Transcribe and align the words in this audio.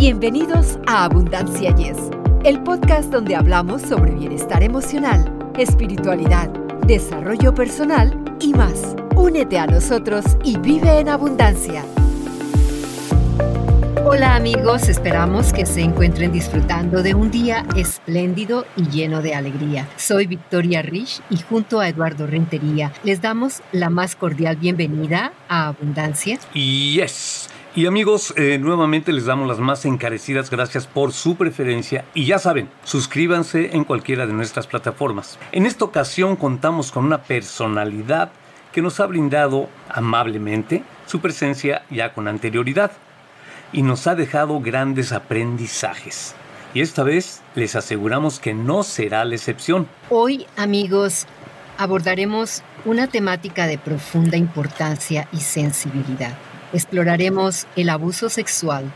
Bienvenidos 0.00 0.78
a 0.86 1.04
Abundancia 1.04 1.76
Yes, 1.76 1.98
el 2.42 2.62
podcast 2.62 3.12
donde 3.12 3.36
hablamos 3.36 3.82
sobre 3.82 4.12
bienestar 4.12 4.62
emocional, 4.62 5.52
espiritualidad, 5.58 6.48
desarrollo 6.86 7.54
personal 7.54 8.18
y 8.40 8.54
más. 8.54 8.96
Únete 9.14 9.58
a 9.58 9.66
nosotros 9.66 10.24
y 10.42 10.56
vive 10.56 11.00
en 11.00 11.10
abundancia. 11.10 11.84
Hola 14.06 14.36
amigos, 14.36 14.88
esperamos 14.88 15.52
que 15.52 15.66
se 15.66 15.82
encuentren 15.82 16.32
disfrutando 16.32 17.02
de 17.02 17.14
un 17.14 17.30
día 17.30 17.66
espléndido 17.76 18.64
y 18.76 18.88
lleno 18.88 19.20
de 19.20 19.34
alegría. 19.34 19.86
Soy 19.98 20.26
Victoria 20.26 20.80
Rich 20.80 21.20
y 21.28 21.36
junto 21.36 21.78
a 21.78 21.90
Eduardo 21.90 22.26
Rentería 22.26 22.90
les 23.04 23.20
damos 23.20 23.60
la 23.70 23.90
más 23.90 24.16
cordial 24.16 24.56
bienvenida 24.56 25.34
a 25.46 25.68
Abundancia. 25.68 26.38
Yes. 26.54 27.50
Y 27.72 27.86
amigos, 27.86 28.34
eh, 28.36 28.58
nuevamente 28.58 29.12
les 29.12 29.26
damos 29.26 29.46
las 29.46 29.60
más 29.60 29.84
encarecidas 29.84 30.50
gracias 30.50 30.88
por 30.88 31.12
su 31.12 31.36
preferencia 31.36 32.04
y 32.14 32.26
ya 32.26 32.40
saben, 32.40 32.68
suscríbanse 32.82 33.76
en 33.76 33.84
cualquiera 33.84 34.26
de 34.26 34.32
nuestras 34.32 34.66
plataformas. 34.66 35.38
En 35.52 35.66
esta 35.66 35.84
ocasión 35.84 36.34
contamos 36.34 36.90
con 36.90 37.04
una 37.04 37.22
personalidad 37.22 38.32
que 38.72 38.82
nos 38.82 38.98
ha 38.98 39.06
brindado 39.06 39.68
amablemente 39.88 40.82
su 41.06 41.20
presencia 41.20 41.84
ya 41.90 42.12
con 42.12 42.26
anterioridad 42.26 42.90
y 43.72 43.82
nos 43.82 44.08
ha 44.08 44.16
dejado 44.16 44.58
grandes 44.58 45.12
aprendizajes. 45.12 46.34
Y 46.74 46.80
esta 46.80 47.04
vez 47.04 47.40
les 47.54 47.76
aseguramos 47.76 48.40
que 48.40 48.52
no 48.52 48.82
será 48.82 49.24
la 49.24 49.36
excepción. 49.36 49.86
Hoy, 50.08 50.44
amigos, 50.56 51.28
abordaremos 51.78 52.64
una 52.84 53.06
temática 53.06 53.68
de 53.68 53.78
profunda 53.78 54.36
importancia 54.36 55.28
y 55.32 55.38
sensibilidad 55.38 56.36
exploraremos 56.72 57.66
el 57.76 57.88
abuso 57.88 58.28
sexual 58.28 58.92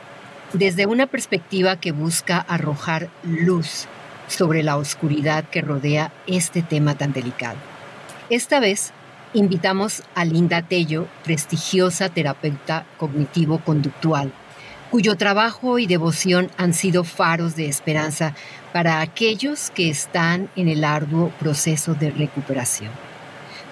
desde 0.52 0.86
una 0.86 1.06
perspectiva 1.06 1.76
que 1.76 1.92
busca 1.92 2.38
arrojar 2.38 3.10
luz 3.24 3.86
sobre 4.28 4.62
la 4.62 4.76
oscuridad 4.76 5.44
que 5.44 5.60
rodea 5.60 6.12
este 6.26 6.62
tema 6.62 6.94
tan 6.94 7.12
delicado. 7.12 7.56
Esta 8.30 8.60
vez 8.60 8.92
invitamos 9.34 10.02
a 10.14 10.24
Linda 10.24 10.62
Tello, 10.62 11.08
prestigiosa 11.24 12.08
terapeuta 12.08 12.86
cognitivo-conductual, 12.98 14.32
cuyo 14.90 15.16
trabajo 15.16 15.80
y 15.80 15.86
devoción 15.86 16.50
han 16.56 16.72
sido 16.72 17.02
faros 17.02 17.56
de 17.56 17.66
esperanza 17.66 18.34
para 18.72 19.00
aquellos 19.00 19.70
que 19.70 19.90
están 19.90 20.48
en 20.54 20.68
el 20.68 20.84
arduo 20.84 21.30
proceso 21.40 21.94
de 21.94 22.10
recuperación. 22.12 22.92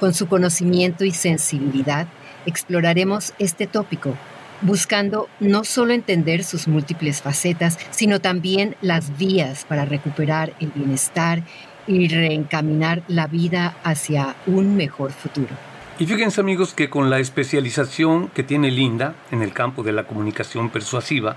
Con 0.01 0.15
su 0.15 0.27
conocimiento 0.27 1.05
y 1.05 1.13
sensibilidad, 1.13 2.09
exploraremos 2.47 3.35
este 3.39 3.67
tópico, 3.67 4.15
buscando 4.61 5.29
no 5.41 5.65
solo 5.65 5.93
entender 5.93 6.45
sus 6.45 6.69
múltiples 6.69 7.23
facetas, 7.23 7.79
sino 7.91 8.21
también 8.21 8.77
las 8.81 9.19
vías 9.19 9.65
para 9.65 9.85
recuperar 9.85 10.55
el 10.61 10.71
bienestar 10.71 11.43
y 11.87 12.09
reencaminar 12.09 13.03
la 13.09 13.27
vida 13.27 13.77
hacia 13.83 14.37
un 14.47 14.77
mejor 14.77 15.13
futuro. 15.13 15.51
Y 15.99 16.07
fíjense 16.07 16.41
amigos 16.41 16.75
que 16.75 16.91
con 16.91 17.11
la 17.11 17.19
especialización 17.19 18.29
que 18.29 18.43
tiene 18.43 18.71
Linda 18.71 19.15
en 19.31 19.43
el 19.43 19.53
campo 19.53 19.83
de 19.83 19.93
la 19.93 20.05
comunicación 20.05 20.71
persuasiva, 20.71 21.37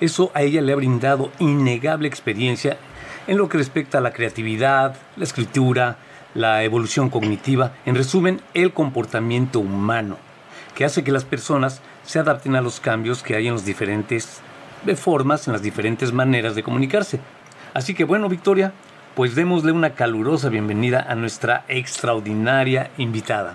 eso 0.00 0.30
a 0.34 0.42
ella 0.42 0.60
le 0.60 0.72
ha 0.72 0.76
brindado 0.76 1.30
innegable 1.38 2.08
experiencia 2.08 2.76
en 3.26 3.38
lo 3.38 3.48
que 3.48 3.58
respecta 3.58 3.98
a 3.98 4.00
la 4.00 4.12
creatividad, 4.12 4.96
la 5.16 5.24
escritura, 5.24 5.98
la 6.34 6.62
evolución 6.64 7.10
cognitiva, 7.10 7.74
en 7.84 7.94
resumen, 7.94 8.40
el 8.54 8.72
comportamiento 8.72 9.60
humano, 9.60 10.16
que 10.74 10.84
hace 10.84 11.04
que 11.04 11.12
las 11.12 11.24
personas 11.24 11.82
se 12.04 12.18
adapten 12.18 12.56
a 12.56 12.60
los 12.60 12.80
cambios 12.80 13.22
que 13.22 13.36
hay 13.36 13.48
en 13.48 13.54
las 13.54 13.64
diferentes 13.64 14.40
formas, 14.96 15.46
en 15.46 15.52
las 15.52 15.62
diferentes 15.62 16.12
maneras 16.12 16.54
de 16.54 16.62
comunicarse. 16.62 17.20
Así 17.74 17.94
que 17.94 18.04
bueno, 18.04 18.28
Victoria, 18.28 18.72
pues 19.14 19.34
démosle 19.34 19.72
una 19.72 19.90
calurosa 19.94 20.48
bienvenida 20.48 21.04
a 21.08 21.14
nuestra 21.14 21.64
extraordinaria 21.68 22.90
invitada. 22.96 23.54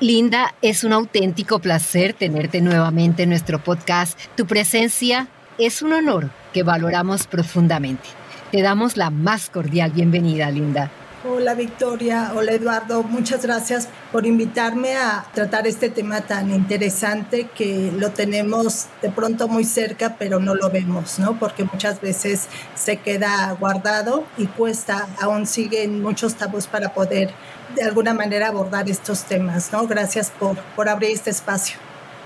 Linda, 0.00 0.54
es 0.62 0.84
un 0.84 0.92
auténtico 0.92 1.58
placer 1.58 2.12
tenerte 2.12 2.60
nuevamente 2.60 3.24
en 3.24 3.30
nuestro 3.30 3.58
podcast. 3.58 4.18
Tu 4.36 4.46
presencia 4.46 5.28
es 5.58 5.82
un 5.82 5.92
honor 5.92 6.30
que 6.52 6.62
valoramos 6.62 7.26
profundamente. 7.26 8.08
Te 8.52 8.62
damos 8.62 8.96
la 8.96 9.10
más 9.10 9.50
cordial 9.50 9.90
bienvenida, 9.90 10.50
Linda. 10.50 10.90
Hola 11.24 11.54
Victoria, 11.54 12.30
hola 12.36 12.52
Eduardo, 12.52 13.02
muchas 13.02 13.42
gracias 13.42 13.88
por 14.12 14.24
invitarme 14.24 14.94
a 14.94 15.24
tratar 15.34 15.66
este 15.66 15.90
tema 15.90 16.20
tan 16.20 16.52
interesante 16.52 17.48
que 17.56 17.90
lo 17.90 18.12
tenemos 18.12 18.86
de 19.02 19.10
pronto 19.10 19.48
muy 19.48 19.64
cerca, 19.64 20.14
pero 20.16 20.38
no 20.38 20.54
lo 20.54 20.70
vemos, 20.70 21.18
¿no? 21.18 21.36
Porque 21.36 21.64
muchas 21.64 22.00
veces 22.00 22.46
se 22.76 22.98
queda 22.98 23.50
guardado 23.58 24.26
y 24.36 24.46
cuesta, 24.46 25.08
aún 25.20 25.48
siguen 25.48 26.02
muchos 26.02 26.36
tabús 26.36 26.68
para 26.68 26.94
poder 26.94 27.32
de 27.74 27.82
alguna 27.82 28.14
manera 28.14 28.46
abordar 28.46 28.88
estos 28.88 29.24
temas, 29.24 29.72
¿no? 29.72 29.88
Gracias 29.88 30.30
por, 30.30 30.56
por 30.76 30.88
abrir 30.88 31.10
este 31.10 31.30
espacio. 31.30 31.78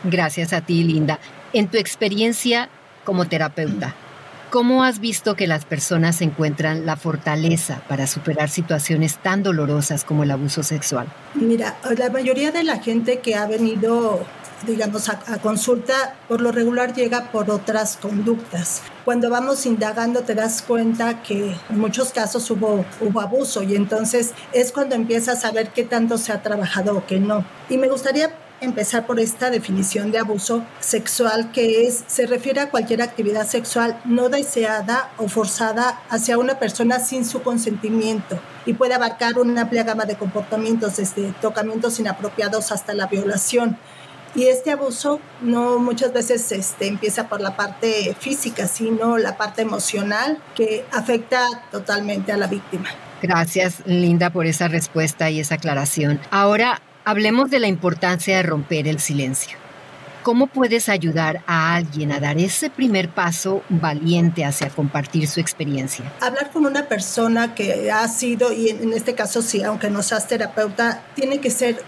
Gracias 0.04 0.52
a 0.52 0.60
ti, 0.60 0.84
Linda. 0.84 1.18
En 1.54 1.68
tu 1.68 1.78
experiencia 1.78 2.68
como 3.04 3.26
terapeuta, 3.26 3.94
¿Cómo 4.52 4.84
has 4.84 4.98
visto 4.98 5.34
que 5.34 5.46
las 5.46 5.64
personas 5.64 6.20
encuentran 6.20 6.84
la 6.84 6.96
fortaleza 6.96 7.80
para 7.88 8.06
superar 8.06 8.50
situaciones 8.50 9.16
tan 9.16 9.42
dolorosas 9.42 10.04
como 10.04 10.24
el 10.24 10.30
abuso 10.30 10.62
sexual? 10.62 11.06
Mira, 11.32 11.78
la 11.96 12.10
mayoría 12.10 12.52
de 12.52 12.62
la 12.62 12.76
gente 12.76 13.20
que 13.20 13.34
ha 13.34 13.46
venido 13.46 14.26
digamos, 14.66 15.08
a, 15.08 15.16
consulta, 15.38 16.14
por 16.28 16.40
lo 16.40 16.52
regular 16.52 16.94
llega 16.94 17.32
por 17.32 17.50
otras 17.50 17.96
conductas. 17.96 18.82
Cuando 19.04 19.30
vamos 19.30 19.66
indagando 19.66 20.22
te 20.22 20.34
das 20.34 20.62
cuenta 20.62 21.22
que 21.22 21.56
en 21.68 21.78
muchos 21.78 22.12
casos 22.12 22.50
hubo, 22.50 22.84
abuso 23.20 23.62
y 23.62 23.74
entonces 23.74 24.32
es 24.52 24.72
cuando 24.72 24.94
empiezas 24.94 25.44
a 25.44 25.52
ver 25.52 25.70
qué 25.70 25.84
tanto 25.84 26.18
se 26.18 26.32
ha 26.32 26.42
trabajado 26.42 26.96
o 26.96 27.06
qué 27.06 27.18
no. 27.18 27.44
Y 27.68 27.78
me 27.78 27.88
gustaría 27.88 28.30
empezar 28.62 29.06
por 29.06 29.20
esta 29.20 29.50
definición 29.50 30.12
de 30.12 30.18
abuso 30.18 30.64
sexual 30.80 31.50
que 31.52 31.86
es 31.86 32.04
se 32.06 32.26
refiere 32.26 32.60
a 32.60 32.70
cualquier 32.70 33.02
actividad 33.02 33.46
sexual 33.46 34.00
no 34.04 34.28
deseada 34.28 35.10
o 35.18 35.28
forzada 35.28 36.00
hacia 36.08 36.38
una 36.38 36.58
persona 36.58 37.00
sin 37.00 37.24
su 37.24 37.42
consentimiento 37.42 38.38
y 38.64 38.74
puede 38.74 38.94
abarcar 38.94 39.38
una 39.38 39.62
amplia 39.62 39.82
gama 39.82 40.04
de 40.04 40.16
comportamientos 40.16 40.96
desde 40.96 41.32
tocamientos 41.40 41.98
inapropiados 41.98 42.72
hasta 42.72 42.94
la 42.94 43.06
violación. 43.06 43.76
Y 44.34 44.44
este 44.44 44.70
abuso 44.70 45.20
no 45.42 45.78
muchas 45.78 46.12
veces 46.12 46.52
este, 46.52 46.86
empieza 46.86 47.28
por 47.28 47.42
la 47.42 47.54
parte 47.54 48.16
física, 48.18 48.66
sino 48.66 49.18
la 49.18 49.36
parte 49.36 49.60
emocional 49.60 50.38
que 50.54 50.86
afecta 50.90 51.44
totalmente 51.70 52.32
a 52.32 52.38
la 52.38 52.46
víctima. 52.46 52.88
Gracias, 53.20 53.82
Linda, 53.84 54.30
por 54.30 54.46
esa 54.46 54.68
respuesta 54.68 55.28
y 55.30 55.40
esa 55.40 55.56
aclaración. 55.56 56.18
Ahora, 56.30 56.80
Hablemos 57.04 57.50
de 57.50 57.58
la 57.58 57.66
importancia 57.66 58.36
de 58.36 58.44
romper 58.44 58.86
el 58.86 59.00
silencio. 59.00 59.58
¿Cómo 60.22 60.46
puedes 60.46 60.88
ayudar 60.88 61.42
a 61.48 61.74
alguien 61.74 62.12
a 62.12 62.20
dar 62.20 62.38
ese 62.38 62.70
primer 62.70 63.08
paso 63.08 63.64
valiente 63.68 64.44
hacia 64.44 64.68
compartir 64.68 65.26
su 65.26 65.40
experiencia? 65.40 66.04
Hablar 66.20 66.52
con 66.52 66.64
una 66.64 66.86
persona 66.86 67.56
que 67.56 67.90
ha 67.90 68.06
sido, 68.06 68.52
y 68.52 68.68
en 68.68 68.92
este 68.92 69.16
caso 69.16 69.42
sí, 69.42 69.64
aunque 69.64 69.90
no 69.90 70.00
seas 70.04 70.28
terapeuta, 70.28 71.02
tiene 71.16 71.40
que 71.40 71.50
ser 71.50 71.82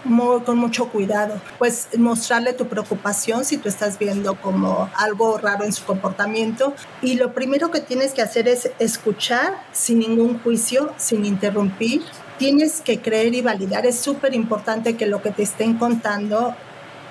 con 0.45 0.57
mucho 0.57 0.89
cuidado. 0.89 1.41
Pues 1.59 1.87
mostrarle 1.97 2.51
tu 2.51 2.67
preocupación 2.67 3.45
si 3.45 3.55
tú 3.55 3.69
estás 3.69 3.97
viendo 3.97 4.35
como 4.35 4.89
algo 4.95 5.37
raro 5.37 5.63
en 5.63 5.71
su 5.71 5.85
comportamiento. 5.85 6.73
Y 7.01 7.15
lo 7.15 7.33
primero 7.33 7.71
que 7.71 7.79
tienes 7.79 8.11
que 8.11 8.21
hacer 8.21 8.49
es 8.49 8.69
escuchar 8.79 9.53
sin 9.71 9.99
ningún 9.99 10.39
juicio, 10.39 10.93
sin 10.97 11.23
interrumpir 11.23 12.01
tienes 12.37 12.81
que 12.81 13.01
creer 13.01 13.33
y 13.33 13.41
validar. 13.41 13.85
Es 13.85 13.99
súper 13.99 14.33
importante 14.33 14.95
que 14.95 15.05
lo 15.05 15.21
que 15.21 15.31
te 15.31 15.43
estén 15.43 15.77
contando 15.77 16.55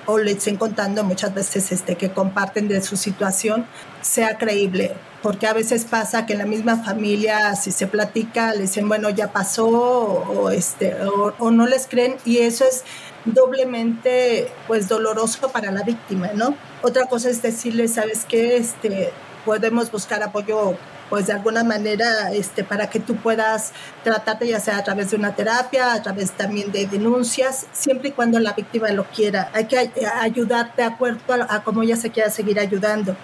o 0.05 0.17
le 0.17 0.31
estén 0.31 0.57
contando 0.57 1.03
muchas 1.03 1.33
veces 1.33 1.71
este, 1.71 1.95
que 1.95 2.11
comparten 2.11 2.67
de 2.67 2.81
su 2.81 2.95
situación 2.95 3.65
sea 4.01 4.37
creíble, 4.37 4.93
porque 5.23 5.47
a 5.47 5.53
veces 5.53 5.85
pasa 5.85 6.25
que 6.25 6.33
en 6.33 6.39
la 6.39 6.45
misma 6.45 6.83
familia 6.83 7.55
si 7.55 7.71
se 7.71 7.87
platica 7.87 8.53
le 8.53 8.61
dicen, 8.61 8.87
bueno, 8.87 9.09
ya 9.09 9.31
pasó 9.31 9.67
o, 9.67 10.49
este, 10.51 10.95
o, 11.03 11.51
no 11.51 11.65
les 11.65 11.87
creen 11.87 12.17
y 12.23 12.39
eso 12.39 12.65
es 12.65 12.83
doblemente 13.25 14.51
pues 14.67 14.87
doloroso 14.87 15.49
para 15.49 15.71
la 15.71 15.81
víctima, 15.81 16.29
¿no? 16.35 16.55
Otra 16.83 17.05
cosa 17.07 17.29
es 17.29 17.41
decirle, 17.41 17.87
¿sabes 17.87 18.25
qué? 18.25 18.57
Este, 18.57 19.11
podemos 19.43 19.91
buscar 19.91 20.21
apoyo 20.21 20.75
pues 21.09 21.27
de 21.27 21.33
alguna 21.33 21.63
manera 21.63 22.31
este, 22.31 22.63
para 22.63 22.89
que 22.89 22.99
tú 22.99 23.15
puedas 23.15 23.71
tratarte 24.03 24.47
ya 24.47 24.59
sea 24.59 24.77
a 24.77 24.83
través 24.83 25.11
de 25.11 25.17
una 25.17 25.35
terapia, 25.35 25.93
a 25.93 26.01
través 26.01 26.31
también 26.31 26.71
de 26.71 26.87
denuncias, 26.87 27.67
siempre 27.73 28.09
y 28.09 28.11
cuando 28.11 28.39
la 28.39 28.53
víctima 28.53 28.89
lo 28.89 29.05
quiera. 29.05 29.49
Hay 29.53 29.65
que 29.65 29.91
ayudarte 30.21 30.81
de 30.81 30.87
acuerdo 30.87 31.21
a, 31.47 31.63
cómo 31.63 31.83
ella 31.83 31.95
se 31.95 32.11
quiera 32.11 32.29
seguir 32.29 32.59
ayudando 32.59 33.15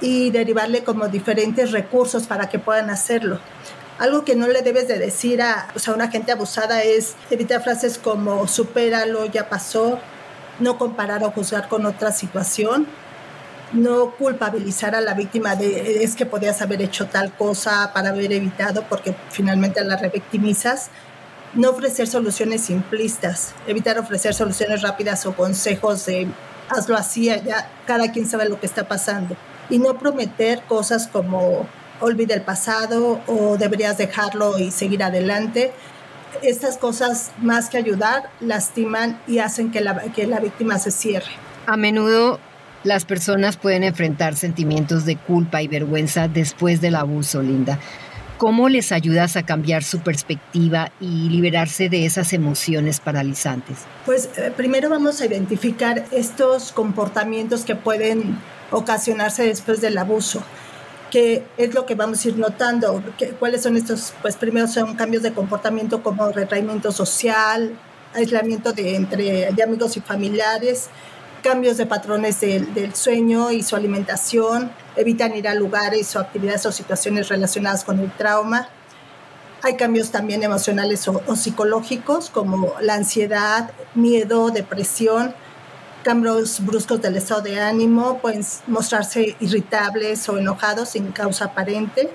y 0.00 0.30
derivarle 0.30 0.82
como 0.82 1.08
diferentes 1.08 1.72
recursos 1.72 2.26
para 2.26 2.48
que 2.48 2.58
puedan 2.58 2.90
hacerlo. 2.90 3.38
Algo 3.98 4.24
que 4.24 4.34
no 4.34 4.48
le 4.48 4.62
debes 4.62 4.88
de 4.88 4.98
decir 4.98 5.42
a, 5.42 5.68
pues, 5.72 5.86
a 5.88 5.92
una 5.92 6.08
gente 6.08 6.32
abusada 6.32 6.82
es 6.82 7.16
evitar 7.30 7.62
frases 7.62 7.98
como 7.98 8.48
supéralo, 8.48 9.26
ya 9.26 9.50
pasó, 9.50 9.98
no 10.58 10.78
comparar 10.78 11.22
o 11.22 11.30
juzgar 11.30 11.68
con 11.68 11.84
otra 11.84 12.10
situación 12.12 12.86
no 13.72 14.12
culpabilizar 14.12 14.94
a 14.94 15.00
la 15.00 15.14
víctima 15.14 15.54
de 15.54 16.02
es 16.02 16.16
que 16.16 16.26
podías 16.26 16.60
haber 16.62 16.82
hecho 16.82 17.06
tal 17.06 17.32
cosa 17.32 17.92
para 17.92 18.10
haber 18.10 18.32
evitado, 18.32 18.84
porque 18.88 19.14
finalmente 19.30 19.82
la 19.84 19.96
revictimizas. 19.96 20.90
No 21.54 21.70
ofrecer 21.70 22.06
soluciones 22.06 22.62
simplistas, 22.62 23.54
evitar 23.66 23.98
ofrecer 23.98 24.34
soluciones 24.34 24.82
rápidas 24.82 25.26
o 25.26 25.34
consejos 25.34 26.06
de 26.06 26.28
hazlo 26.68 26.96
así, 26.96 27.26
ya 27.26 27.68
cada 27.86 28.12
quien 28.12 28.26
sabe 28.26 28.48
lo 28.48 28.60
que 28.60 28.66
está 28.66 28.86
pasando. 28.86 29.36
Y 29.68 29.78
no 29.78 29.98
prometer 29.98 30.62
cosas 30.62 31.08
como 31.08 31.66
olvide 32.00 32.34
el 32.34 32.42
pasado 32.42 33.20
o 33.26 33.56
deberías 33.56 33.98
dejarlo 33.98 34.58
y 34.58 34.70
seguir 34.70 35.02
adelante. 35.02 35.72
Estas 36.42 36.78
cosas, 36.78 37.32
más 37.38 37.68
que 37.68 37.76
ayudar, 37.78 38.30
lastiman 38.40 39.20
y 39.26 39.38
hacen 39.38 39.70
que 39.70 39.80
la, 39.80 40.00
que 40.12 40.26
la 40.26 40.38
víctima 40.38 40.78
se 40.78 40.92
cierre. 40.92 41.30
A 41.66 41.76
menudo 41.76 42.38
las 42.84 43.04
personas 43.04 43.56
pueden 43.56 43.84
enfrentar 43.84 44.36
sentimientos 44.36 45.04
de 45.04 45.16
culpa 45.16 45.62
y 45.62 45.68
vergüenza 45.68 46.28
después 46.28 46.80
del 46.80 46.94
abuso, 46.94 47.42
Linda. 47.42 47.78
¿Cómo 48.38 48.70
les 48.70 48.90
ayudas 48.90 49.36
a 49.36 49.44
cambiar 49.44 49.84
su 49.84 50.00
perspectiva 50.00 50.92
y 50.98 51.28
liberarse 51.28 51.90
de 51.90 52.06
esas 52.06 52.32
emociones 52.32 52.98
paralizantes? 52.98 53.80
Pues 54.06 54.30
eh, 54.38 54.50
primero 54.56 54.88
vamos 54.88 55.20
a 55.20 55.26
identificar 55.26 56.06
estos 56.10 56.72
comportamientos 56.72 57.66
que 57.66 57.76
pueden 57.76 58.38
ocasionarse 58.70 59.44
después 59.44 59.80
del 59.80 59.98
abuso 59.98 60.42
que 61.10 61.44
es 61.58 61.74
lo 61.74 61.86
que 61.86 61.96
vamos 61.96 62.24
a 62.24 62.28
ir 62.28 62.38
notando. 62.38 63.02
¿Cuáles 63.38 63.62
son 63.62 63.76
estos? 63.76 64.14
Pues 64.22 64.36
primero 64.36 64.68
son 64.68 64.94
cambios 64.94 65.22
de 65.22 65.32
comportamiento 65.32 66.02
como 66.02 66.30
retraimiento 66.30 66.92
social, 66.92 67.76
aislamiento 68.14 68.72
de, 68.72 68.94
entre, 68.94 69.52
de 69.52 69.62
amigos 69.62 69.96
y 69.96 70.00
familiares, 70.00 70.88
cambios 71.40 71.76
de 71.76 71.86
patrones 71.86 72.40
del, 72.40 72.94
sueño 72.94 73.50
y 73.50 73.62
su 73.62 73.76
alimentación, 73.76 74.70
evitan 74.96 75.36
ir 75.36 75.48
a 75.48 75.54
lugares 75.54 76.14
o 76.16 76.20
actividades 76.20 76.66
o 76.66 76.72
situaciones 76.72 77.28
relacionadas 77.28 77.84
con 77.84 77.98
el 77.98 78.10
trauma. 78.12 78.68
Hay 79.62 79.76
cambios 79.76 80.10
también 80.10 80.42
emocionales 80.42 81.06
o, 81.08 81.22
o 81.26 81.36
psicológicos 81.36 82.30
como 82.30 82.74
la 82.80 82.94
ansiedad, 82.94 83.70
miedo, 83.94 84.50
depresión, 84.50 85.34
cambios 86.02 86.64
bruscos 86.64 87.02
del 87.02 87.16
estado 87.16 87.42
de 87.42 87.60
ánimo, 87.60 88.18
pueden 88.18 88.44
mostrarse 88.66 89.36
irritables 89.40 90.28
o 90.28 90.38
enojados 90.38 90.90
sin 90.90 91.12
causa 91.12 91.46
aparente 91.46 92.10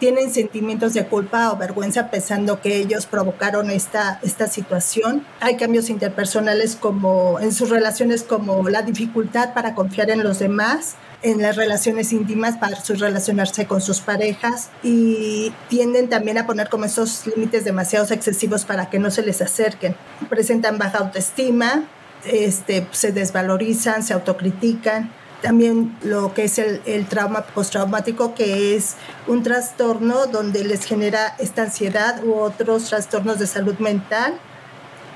tienen 0.00 0.32
sentimientos 0.32 0.94
de 0.94 1.06
culpa 1.06 1.52
o 1.52 1.56
vergüenza 1.56 2.10
pensando 2.10 2.60
que 2.60 2.78
ellos 2.78 3.06
provocaron 3.06 3.70
esta, 3.70 4.18
esta 4.22 4.48
situación. 4.48 5.24
Hay 5.40 5.56
cambios 5.56 5.90
interpersonales 5.90 6.74
como 6.74 7.38
en 7.38 7.52
sus 7.52 7.68
relaciones 7.68 8.22
como 8.24 8.68
la 8.70 8.82
dificultad 8.82 9.52
para 9.52 9.74
confiar 9.74 10.10
en 10.10 10.24
los 10.24 10.38
demás, 10.38 10.94
en 11.22 11.42
las 11.42 11.56
relaciones 11.56 12.12
íntimas 12.14 12.56
para 12.56 12.78
relacionarse 12.88 13.66
con 13.66 13.82
sus 13.82 14.00
parejas 14.00 14.70
y 14.82 15.52
tienden 15.68 16.08
también 16.08 16.38
a 16.38 16.46
poner 16.46 16.70
como 16.70 16.86
esos 16.86 17.26
límites 17.26 17.64
demasiado 17.66 18.06
excesivos 18.12 18.64
para 18.64 18.88
que 18.88 18.98
no 18.98 19.10
se 19.10 19.22
les 19.22 19.42
acerquen. 19.42 19.94
Presentan 20.30 20.78
baja 20.78 20.98
autoestima, 20.98 21.84
este, 22.24 22.86
se 22.92 23.12
desvalorizan, 23.12 24.02
se 24.02 24.14
autocritican 24.14 25.12
también 25.42 25.96
lo 26.02 26.34
que 26.34 26.44
es 26.44 26.58
el, 26.58 26.82
el, 26.86 27.06
trauma 27.06 27.42
postraumático, 27.42 28.34
que 28.34 28.76
es 28.76 28.96
un 29.26 29.42
trastorno 29.42 30.26
donde 30.26 30.64
les 30.64 30.84
genera 30.84 31.34
esta 31.38 31.62
ansiedad 31.62 32.22
u 32.24 32.34
otros 32.34 32.84
trastornos 32.84 33.38
de 33.38 33.46
salud 33.46 33.78
mental. 33.78 34.38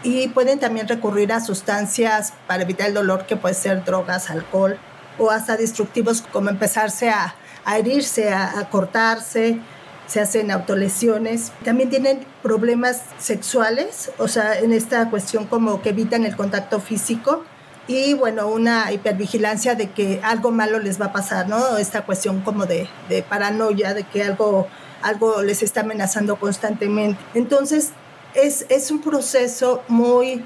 Y 0.03 0.29
pueden 0.29 0.59
también 0.59 0.87
recurrir 0.87 1.33
a 1.33 1.41
sustancias 1.41 2.35
para 2.47 2.63
evitar 2.63 2.89
el 2.89 2.95
dolor, 2.95 3.27
que 3.27 3.37
puede 3.37 3.55
ser 3.55 3.85
drogas, 3.85 4.29
alcohol, 4.31 4.79
o 5.19 5.31
hasta 5.31 5.57
destructivos 5.57 6.23
como 6.33 6.51
empezarse 6.51 7.09
a, 7.09 7.35
a 7.65 7.79
herirse, 7.79 8.31
a, 8.31 8.59
a 8.59 8.69
cortarse, 8.69 9.61
se 10.07 10.21
hacen 10.21 10.51
autolesiones. 10.51 11.53
También 11.65 11.89
tienen 11.89 12.27
problemas 12.43 13.03
sexuales, 13.19 14.11
o 14.19 14.29
sea, 14.29 14.59
en 14.59 14.73
esta 14.73 15.09
cuestión 15.09 15.47
como 15.47 15.81
que 15.81 15.91
evitan 15.91 16.25
el 16.25 16.37
contacto 16.37 16.81
físico 16.81 17.45
y 17.87 18.15
bueno, 18.15 18.49
una 18.49 18.93
hipervigilancia 18.93 19.75
de 19.75 19.91
que 19.91 20.21
algo 20.23 20.51
malo 20.51 20.79
les 20.79 21.01
va 21.01 21.07
a 21.07 21.13
pasar, 21.13 21.49
¿no? 21.49 21.77
Esta 21.77 22.03
cuestión 22.03 22.41
como 22.41 22.67
de, 22.67 22.89
paranoia, 23.29 23.93
de 23.93 24.05
que 24.05 24.23
algo, 24.23 24.67
algo 25.03 25.43
les 25.43 25.63
está 25.63 25.81
amenazando 25.81 26.37
constantemente. 26.37 27.21
Entonces, 27.35 27.91
es, 28.35 28.67
es 28.71 28.91
un 28.91 29.01
proceso 29.01 29.83
muy 29.89 30.43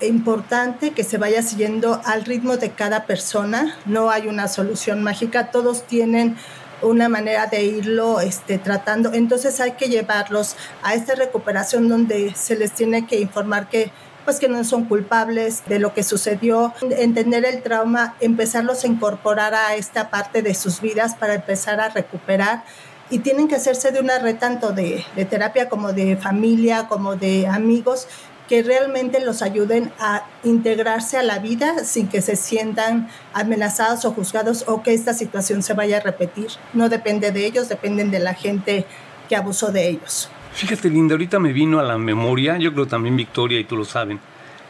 importante 0.00 0.92
que 0.92 1.04
se 1.04 1.18
vaya 1.18 1.42
siguiendo 1.42 2.00
al 2.04 2.24
ritmo 2.24 2.56
de 2.56 2.70
cada 2.70 3.06
persona. 3.06 3.76
No 3.86 4.10
hay 4.10 4.28
una 4.28 4.46
solución 4.46 5.02
mágica, 5.02 5.50
todos 5.50 5.86
tienen 5.86 6.36
una 6.82 7.08
manera 7.08 7.46
de 7.46 7.64
irlo 7.64 8.20
este, 8.20 8.58
tratando. 8.58 9.12
Entonces 9.12 9.60
hay 9.60 9.72
que 9.72 9.88
llevarlos 9.88 10.56
a 10.82 10.94
esta 10.94 11.14
recuperación 11.14 11.88
donde 11.88 12.34
se 12.34 12.56
les 12.56 12.72
tiene 12.72 13.06
que 13.06 13.20
informar 13.20 13.68
que 13.68 13.90
pues 14.28 14.40
que 14.40 14.48
no 14.50 14.62
son 14.62 14.84
culpables 14.84 15.62
de 15.68 15.78
lo 15.78 15.94
que 15.94 16.02
sucedió, 16.02 16.74
entender 16.82 17.46
el 17.46 17.62
trauma, 17.62 18.14
empezarlos 18.20 18.84
a 18.84 18.86
incorporar 18.86 19.54
a 19.54 19.74
esta 19.74 20.10
parte 20.10 20.42
de 20.42 20.52
sus 20.52 20.82
vidas 20.82 21.14
para 21.14 21.36
empezar 21.36 21.80
a 21.80 21.88
recuperar 21.88 22.62
y 23.08 23.20
tienen 23.20 23.48
que 23.48 23.54
hacerse 23.54 23.90
de 23.90 24.00
una 24.00 24.18
red 24.18 24.36
tanto 24.36 24.72
de, 24.72 25.02
de, 25.16 25.24
terapia 25.24 25.70
como 25.70 25.94
de 25.94 26.18
familia, 26.18 26.88
como 26.88 27.16
de 27.16 27.46
amigos, 27.46 28.06
que 28.50 28.62
realmente 28.62 29.20
los 29.20 29.40
ayuden 29.40 29.94
a 29.98 30.26
integrarse 30.44 31.16
a 31.16 31.22
la 31.22 31.38
vida 31.38 31.82
sin 31.84 32.08
que 32.08 32.20
se 32.20 32.36
sientan 32.36 33.08
amenazados 33.32 34.04
o 34.04 34.12
juzgados 34.12 34.64
o 34.66 34.82
que 34.82 34.92
esta 34.92 35.14
situación 35.14 35.62
se 35.62 35.72
vaya 35.72 35.96
a 35.96 36.00
repetir. 36.00 36.48
No 36.74 36.90
depende 36.90 37.30
de 37.30 37.46
ellos, 37.46 37.70
dependen 37.70 38.10
de 38.10 38.18
la 38.18 38.34
gente 38.34 38.84
que 39.26 39.36
abusó 39.36 39.72
de 39.72 39.88
ellos. 39.88 40.28
Fíjate, 40.58 40.90
Linda, 40.90 41.14
ahorita 41.14 41.38
me 41.38 41.52
vino 41.52 41.78
a 41.78 41.84
la 41.84 41.98
memoria, 41.98 42.58
yo 42.58 42.72
creo 42.72 42.88
también 42.88 43.16
Victoria 43.16 43.60
y 43.60 43.64
tú 43.64 43.76
lo 43.76 43.84
saben, 43.84 44.18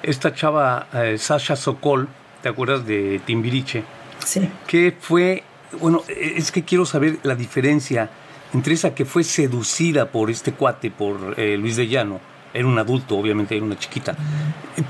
esta 0.03 0.35
chava 0.35 0.87
eh, 0.93 1.17
Sasha 1.17 1.57
Sokol, 1.57 2.07
¿te 2.43 2.51
acuerdas 2.51 2.85
de 2.85 3.23
Timbiriche? 3.25 3.85
Sí. 4.19 4.47
Que 4.67 4.95
fue, 5.01 5.45
bueno, 5.81 6.03
es 6.07 6.53
que 6.53 6.63
quiero 6.63 6.85
saber 6.85 7.21
la 7.23 7.35
diferencia 7.35 8.11
entre 8.53 8.75
esa 8.75 8.95
que 8.95 9.07
fue 9.07 9.25
seducida 9.25 10.11
por 10.11 10.29
este 10.29 10.53
cuate, 10.53 10.91
por 10.91 11.35
eh, 11.39 11.57
Luis 11.57 11.77
de 11.77 11.89
Llano, 11.89 12.21
era 12.53 12.67
un 12.67 12.79
adulto, 12.79 13.17
obviamente 13.17 13.57
era 13.57 13.65
una 13.65 13.79
chiquita. 13.79 14.15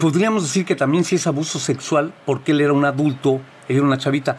Podríamos 0.00 0.42
decir 0.42 0.64
que 0.64 0.74
también 0.74 1.04
si 1.04 1.14
es 1.14 1.28
abuso 1.28 1.60
sexual, 1.60 2.12
porque 2.26 2.50
él 2.50 2.60
era 2.60 2.72
un 2.72 2.84
adulto, 2.84 3.40
ella 3.68 3.78
era 3.78 3.86
una 3.86 3.98
chavita, 3.98 4.36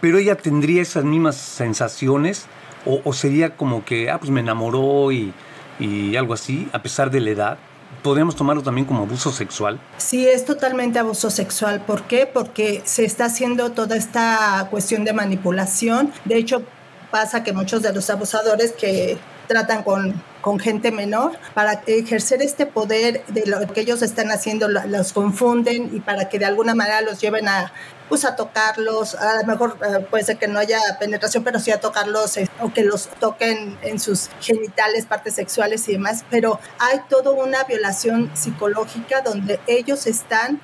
pero 0.00 0.18
ella 0.18 0.36
tendría 0.36 0.80
esas 0.80 1.02
mismas 1.02 1.34
sensaciones, 1.34 2.46
o, 2.86 3.00
o 3.02 3.12
sería 3.12 3.56
como 3.56 3.84
que, 3.84 4.10
ah, 4.10 4.18
pues 4.18 4.30
me 4.30 4.38
enamoró 4.38 5.10
y 5.10 5.32
y 5.78 6.16
algo 6.16 6.34
así, 6.34 6.68
a 6.72 6.82
pesar 6.82 7.10
de 7.10 7.20
la 7.20 7.30
edad? 7.30 7.58
¿Podríamos 8.02 8.36
tomarlo 8.36 8.62
también 8.62 8.86
como 8.86 9.02
abuso 9.02 9.32
sexual? 9.32 9.80
Sí, 9.96 10.26
es 10.26 10.44
totalmente 10.44 10.98
abuso 10.98 11.30
sexual. 11.30 11.80
¿Por 11.80 12.02
qué? 12.02 12.26
Porque 12.26 12.82
se 12.84 13.04
está 13.04 13.24
haciendo 13.24 13.72
toda 13.72 13.96
esta 13.96 14.68
cuestión 14.70 15.04
de 15.04 15.12
manipulación. 15.12 16.12
De 16.24 16.36
hecho, 16.36 16.62
pasa 17.10 17.42
que 17.42 17.52
muchos 17.52 17.82
de 17.82 17.92
los 17.92 18.08
abusadores 18.10 18.72
que 18.72 19.18
tratan 19.46 19.82
con, 19.82 20.22
con 20.40 20.58
gente 20.58 20.90
menor, 20.90 21.38
para 21.54 21.82
ejercer 21.86 22.42
este 22.42 22.66
poder 22.66 23.24
de 23.26 23.46
lo 23.46 23.66
que 23.72 23.80
ellos 23.80 24.02
están 24.02 24.30
haciendo, 24.30 24.68
los 24.68 25.12
confunden 25.12 25.90
y 25.92 26.00
para 26.00 26.28
que 26.28 26.38
de 26.38 26.46
alguna 26.46 26.74
manera 26.74 27.00
los 27.02 27.20
lleven 27.20 27.48
a, 27.48 27.72
pues 28.08 28.24
a 28.24 28.36
tocarlos, 28.36 29.14
a 29.14 29.42
lo 29.42 29.46
mejor 29.46 29.78
eh, 29.82 30.06
puede 30.08 30.24
ser 30.24 30.38
que 30.38 30.48
no 30.48 30.58
haya 30.58 30.80
penetración, 30.98 31.44
pero 31.44 31.58
sí 31.58 31.70
a 31.70 31.80
tocarlos 31.80 32.36
eh, 32.36 32.48
o 32.60 32.72
que 32.72 32.84
los 32.84 33.08
toquen 33.08 33.78
en 33.82 33.98
sus 33.98 34.30
genitales, 34.40 35.06
partes 35.06 35.34
sexuales 35.34 35.88
y 35.88 35.92
demás, 35.92 36.24
pero 36.30 36.58
hay 36.78 37.00
toda 37.08 37.32
una 37.32 37.64
violación 37.64 38.30
psicológica 38.34 39.20
donde 39.22 39.60
ellos 39.66 40.06
están 40.06 40.60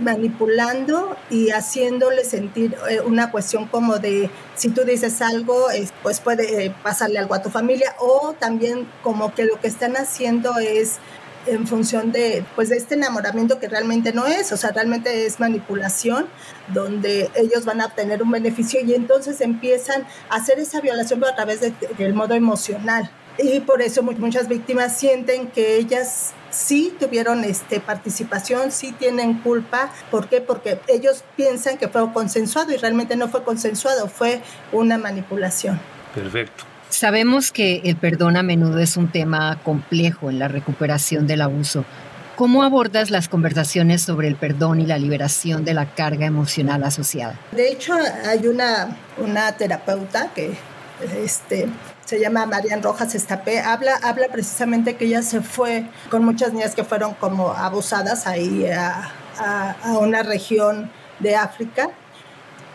manipulando 0.00 1.16
y 1.30 1.50
haciéndole 1.50 2.24
sentir 2.24 2.76
eh, 2.88 3.00
una 3.00 3.30
cuestión 3.30 3.66
como 3.66 3.98
de 3.98 4.30
si 4.56 4.70
tú 4.70 4.84
dices 4.84 5.20
algo, 5.22 5.66
pues 6.02 6.20
puede 6.20 6.66
eh, 6.66 6.74
pasarle 6.82 7.18
algo 7.18 7.34
a 7.34 7.42
tu 7.42 7.50
familia 7.50 7.94
o 7.98 8.34
también 8.38 8.88
como 9.02 9.34
que 9.34 9.44
lo 9.44 9.60
que 9.60 9.68
están 9.68 9.96
haciendo 9.96 10.58
es 10.58 10.98
en 11.46 11.66
función 11.66 12.12
de 12.12 12.44
pues 12.54 12.68
de 12.68 12.76
este 12.76 12.94
enamoramiento 12.94 13.58
que 13.58 13.68
realmente 13.68 14.12
no 14.12 14.26
es, 14.26 14.52
o 14.52 14.56
sea, 14.56 14.70
realmente 14.70 15.26
es 15.26 15.40
manipulación 15.40 16.26
donde 16.68 17.30
ellos 17.34 17.64
van 17.64 17.80
a 17.80 17.86
obtener 17.86 18.22
un 18.22 18.30
beneficio 18.30 18.80
y 18.84 18.94
entonces 18.94 19.40
empiezan 19.40 20.06
a 20.30 20.36
hacer 20.36 20.58
esa 20.60 20.80
violación 20.80 21.20
pero 21.20 21.32
a 21.32 21.36
través 21.36 21.60
del 21.60 22.14
modo 22.14 22.34
emocional. 22.34 23.10
Y 23.38 23.60
por 23.60 23.82
eso 23.82 24.02
muchas 24.02 24.48
víctimas 24.48 24.96
sienten 24.96 25.48
que 25.48 25.76
ellas 25.76 26.32
sí 26.50 26.94
tuvieron 26.98 27.44
este, 27.44 27.80
participación, 27.80 28.70
sí 28.70 28.92
tienen 28.92 29.38
culpa. 29.38 29.90
¿Por 30.10 30.28
qué? 30.28 30.40
Porque 30.40 30.78
ellos 30.88 31.24
piensan 31.36 31.78
que 31.78 31.88
fue 31.88 32.12
consensuado 32.12 32.72
y 32.72 32.76
realmente 32.76 33.16
no 33.16 33.28
fue 33.28 33.42
consensuado, 33.42 34.08
fue 34.08 34.42
una 34.70 34.98
manipulación. 34.98 35.80
Perfecto. 36.14 36.64
Sabemos 36.90 37.52
que 37.52 37.80
el 37.84 37.96
perdón 37.96 38.36
a 38.36 38.42
menudo 38.42 38.78
es 38.78 38.98
un 38.98 39.10
tema 39.10 39.58
complejo 39.64 40.28
en 40.28 40.38
la 40.38 40.48
recuperación 40.48 41.26
del 41.26 41.40
abuso. 41.40 41.86
¿Cómo 42.36 42.62
abordas 42.62 43.10
las 43.10 43.28
conversaciones 43.28 44.02
sobre 44.02 44.28
el 44.28 44.36
perdón 44.36 44.80
y 44.80 44.86
la 44.86 44.98
liberación 44.98 45.64
de 45.64 45.74
la 45.74 45.86
carga 45.94 46.26
emocional 46.26 46.84
asociada? 46.84 47.38
De 47.52 47.70
hecho, 47.70 47.94
hay 48.26 48.46
una, 48.46 48.96
una 49.16 49.52
terapeuta 49.52 50.32
que 50.34 50.54
este, 51.22 51.68
se 52.04 52.20
llama 52.20 52.46
Marian 52.46 52.82
Rojas 52.82 53.14
Estapé, 53.14 53.60
habla, 53.60 53.98
habla 54.02 54.26
precisamente 54.28 54.96
que 54.96 55.06
ella 55.06 55.22
se 55.22 55.40
fue 55.40 55.86
con 56.10 56.24
muchas 56.24 56.52
niñas 56.52 56.74
que 56.74 56.84
fueron 56.84 57.14
como 57.14 57.52
abusadas 57.52 58.26
ahí 58.26 58.66
a, 58.66 59.12
una 59.98 60.22
región 60.22 60.90
de 61.18 61.36
África. 61.36 61.90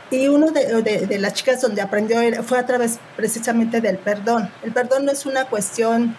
Y 0.10 0.30
una 0.30 0.48
de, 0.48 0.82
de, 0.82 1.20
las 1.20 1.34
chicas 1.34 1.62
donde 1.62 1.82
aprendió 1.82 2.20
fue 2.44 2.58
a 2.58 2.66
través 2.66 2.98
precisamente 3.18 3.82
del 3.82 3.98
perdón. 3.98 4.50
El 4.64 4.72
perdón 4.72 5.04
no 5.06 5.12
es 5.12 5.26
una 5.26 5.46
cuestión 5.46 6.16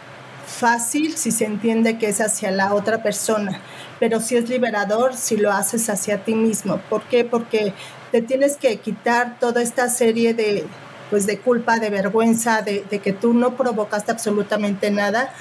fácil 0.46 1.16
si 1.16 1.30
se 1.30 1.44
entiende 1.44 1.98
que 1.98 2.08
es 2.08 2.20
hacia 2.20 2.50
la 2.50 2.74
otra 2.74 3.02
persona, 3.02 3.60
pero 3.98 4.20
sí 4.20 4.36
es 4.36 4.48
liberador 4.48 5.16
si 5.16 5.36
lo 5.36 5.52
haces 5.52 5.88
hacia 5.88 6.24
ti 6.24 6.34
mismo. 6.34 6.78
¿Por 6.88 7.02
qué? 7.04 7.24
Porque 7.24 7.72
te 8.12 8.22
tienes 8.22 8.56
que 8.56 8.76
quitar 8.78 9.38
toda 9.38 9.62
esta 9.62 9.88
serie 9.88 10.34
de, 10.34 10.66
pues 11.10 11.26
de 11.26 11.38
culpa, 11.38 11.78
de 11.78 11.90
vergüenza, 11.90 12.62
de, 12.62 12.82
que 12.82 13.12
tú 13.12 13.32
no 13.34 13.56
provocaste 13.56 14.12
absolutamente 14.12 14.90
nada 14.90 15.32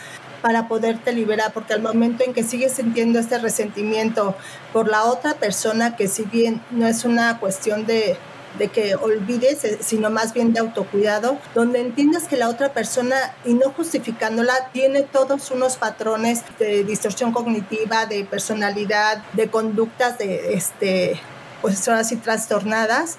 para 0.42 0.68
poderte 0.68 1.12
liberar, 1.14 1.52
porque 1.54 1.74
al 1.74 1.82
momento 1.82 2.24
en 2.24 2.34
que 2.34 2.44
sigues 2.44 2.74
sintiendo 2.74 3.20
este 3.20 3.38
resentimiento 3.40 4.36
por 4.72 4.88
la 4.88 5.06
otra 5.06 5.34
persona, 5.34 5.96
que 5.96 6.08
si 6.08 6.24
bien 6.24 6.62
no 6.72 6.88
es 6.88 7.06
una 7.06 7.40
cuestión 7.40 7.86
de, 7.86 8.18
de 8.58 8.68
que 8.70 8.96
olvides, 8.96 9.64
eh, 9.64 9.80
sino 9.82 10.10
más 10.10 10.34
bien 10.34 10.54
de 10.54 10.60
autocuidado, 10.60 11.40
donde 11.56 11.82
entiendas 11.82 12.28
que 12.28 12.38
la 12.38 12.50
otra 12.50 12.72
persona, 12.72 13.16
y 13.46 13.56
no 13.56 13.72
justificándola, 13.72 14.70
tiene 14.74 15.02
todos 15.02 15.50
unos 15.52 15.78
patrones 15.78 16.44
de 16.60 16.84
distorsión 16.84 17.32
cognitiva, 17.32 18.06
de 18.06 18.24
personalidad, 18.24 19.24
de 19.34 19.50
conductas, 19.50 20.18
de, 20.20 20.54
este, 20.54 21.20
pues 21.62 21.88
ahora 21.88 22.04
sí, 22.04 22.16
trastornadas, 22.16 23.18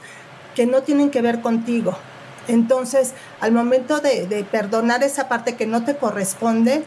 que 0.55 0.67
no 0.67 0.83
tienen 0.83 1.11
que 1.11 1.21
ver 1.21 1.41
contigo. 1.41 1.99
Entonces, 2.49 3.15
al 3.41 3.53
momento 3.53 4.01
de, 4.01 4.45
perdonar 4.51 5.03
esa 5.03 5.29
parte 5.29 5.55
que 5.55 5.67
no 5.67 5.85
te 5.85 5.97
corresponde, 5.97 6.83